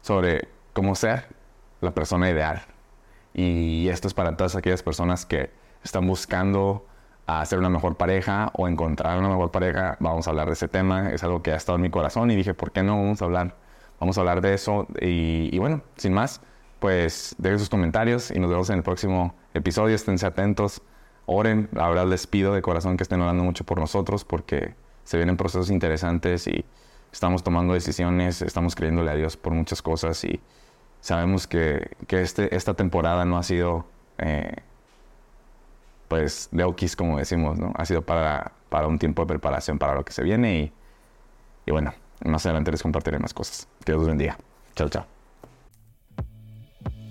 sobre 0.03 0.49
cómo 0.73 0.95
ser 0.95 1.25
la 1.81 1.93
persona 1.93 2.31
ideal. 2.31 2.63
Y 3.35 3.89
esto 3.89 4.09
es 4.09 4.15
para 4.15 4.37
todas 4.37 4.57
aquellas 4.57 4.83
personas 4.83 5.27
que 5.27 5.51
están 5.83 6.07
buscando 6.07 6.87
hacer 7.27 7.59
una 7.59 7.69
mejor 7.69 7.97
pareja 7.97 8.51
o 8.55 8.67
encontrar 8.69 9.19
una 9.19 9.29
mejor 9.29 9.51
pareja. 9.51 9.97
Vamos 10.01 10.27
a 10.27 10.31
hablar 10.31 10.47
de 10.49 10.55
ese 10.55 10.69
tema. 10.69 11.11
Es 11.11 11.23
algo 11.23 11.43
que 11.43 11.53
ha 11.53 11.57
estado 11.57 11.77
en 11.77 11.83
mi 11.83 11.91
corazón 11.91 12.31
y 12.31 12.37
dije, 12.37 12.55
¿por 12.55 12.73
qué 12.73 12.83
no 12.83 12.97
vamos 12.97 13.23
a 13.23 13.25
hablar? 13.25 13.57
Vamos 14.01 14.17
a 14.19 14.21
hablar 14.21 14.41
de 14.41 14.55
eso. 14.55 14.87
Y, 15.01 15.57
bueno, 15.59 15.83
sin 15.97 16.13
más, 16.13 16.41
pues 16.81 17.37
dejen 17.39 17.59
sus 17.59 17.69
comentarios 17.69 18.31
y 18.31 18.41
nos 18.41 18.51
vemos 18.51 18.71
en 18.71 18.79
el 18.79 18.83
próximo 18.83 19.35
episodio. 19.55 19.95
Esténse 19.95 20.27
atentos, 20.27 20.83
oren. 21.27 21.69
La 21.73 22.05
les 22.05 22.27
pido 22.27 22.55
de 22.55 22.63
corazón 22.63 22.97
que 22.97 23.05
estén 23.05 23.21
orando 23.21 23.45
mucho 23.45 23.65
por 23.65 23.79
nosotros 23.79 24.25
porque 24.25 24.75
se 25.05 25.17
vienen 25.17 25.37
procesos 25.37 25.71
interesantes 25.71 26.47
y 26.47 26.65
estamos 27.13 27.43
tomando 27.43 27.75
decisiones, 27.75 28.43
estamos 28.43 28.75
creyéndole 28.75 29.11
a 29.11 29.15
Dios 29.15 29.37
por 29.37 29.53
muchas 29.53 29.83
cosas 29.83 30.23
y 30.25 30.41
sabemos 31.01 31.47
que, 31.47 31.97
que 32.07 32.23
este, 32.23 32.55
esta 32.55 32.75
temporada 32.75 33.25
no 33.25 33.37
ha 33.37 33.43
sido, 33.43 33.87
eh, 34.19 34.57
pues, 36.09 36.49
de 36.53 36.75
como 36.97 37.19
decimos, 37.19 37.59
¿no? 37.59 37.73
Ha 37.77 37.85
sido 37.85 38.03
para, 38.03 38.53
para 38.69 38.87
un 38.87 38.99
tiempo 38.99 39.23
de 39.23 39.29
preparación 39.29 39.79
para 39.79 39.95
lo 39.95 40.05
que 40.05 40.13
se 40.13 40.23
viene 40.23 40.59
y, 40.61 40.73
y 41.67 41.73
bueno, 41.73 41.93
más 42.25 42.45
adelante 42.47 42.71
les 42.71 42.83
compartiré 42.83 43.19
más 43.19 43.35
cosas. 43.35 43.69
Que 43.85 43.93
Dios 43.93 44.07
bendiga. 44.07 44.39
Chao, 44.75 44.89
chao. 44.89 45.20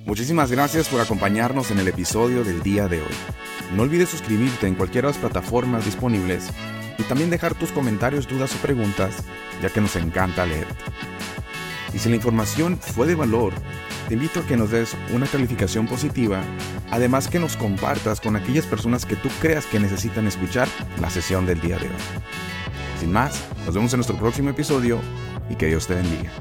Muchísimas 0.10 0.52
gracias 0.52 0.90
por 0.90 1.00
acompañarnos 1.02 1.70
en 1.70 1.78
el 1.78 1.88
episodio 1.88 2.44
del 2.44 2.64
día 2.64 2.88
de 2.88 3.00
hoy. 3.00 3.14
No 3.76 3.84
olvides 3.84 4.10
suscribirte 4.10 4.66
en 4.66 4.74
cualquiera 4.74 5.08
de 5.08 5.14
las 5.14 5.22
plataformas 5.22 5.86
disponibles 5.86 6.50
y 6.98 7.04
también 7.04 7.30
dejar 7.30 7.54
tus 7.54 7.72
comentarios, 7.72 8.28
dudas 8.28 8.52
o 8.56 8.58
preguntas, 8.58 9.18
ya 9.62 9.70
que 9.70 9.82
nos 9.82 9.96
encanta 9.96 10.48
leerte. 10.48 10.74
Y 11.94 12.00
si 12.00 12.10
la 12.10 12.16
información 12.16 12.80
fue 12.80 13.06
de 13.06 13.14
valor, 13.14 13.54
te 14.08 14.16
invito 14.16 14.40
a 14.40 14.48
que 14.48 14.58
nos 14.58 14.72
des 14.72 14.98
una 15.14 15.28
calificación 15.28 15.86
positiva, 15.86 16.42
además 16.90 17.28
que 17.28 17.38
nos 17.38 17.56
compartas 17.56 18.20
con 18.20 18.36
aquellas 18.36 18.66
personas 18.66 19.06
que 19.06 19.16
tú 19.16 19.30
creas 19.40 19.68
que 19.68 19.80
necesitan 19.80 20.26
escuchar 20.26 20.68
la 21.00 21.12
sesión 21.12 21.46
del 21.46 21.62
día 21.62 21.78
de 21.78 21.86
hoy. 21.86 22.02
Sin 23.00 23.12
más, 23.12 23.44
nos 23.64 23.76
vemos 23.76 23.94
en 23.94 24.00
nuestro 24.00 24.18
próximo 24.18 24.50
episodio 24.50 25.02
y 25.52 25.56
que 25.56 25.68
Dios 25.68 25.86
te 25.86 25.94
bendiga. 25.94 26.32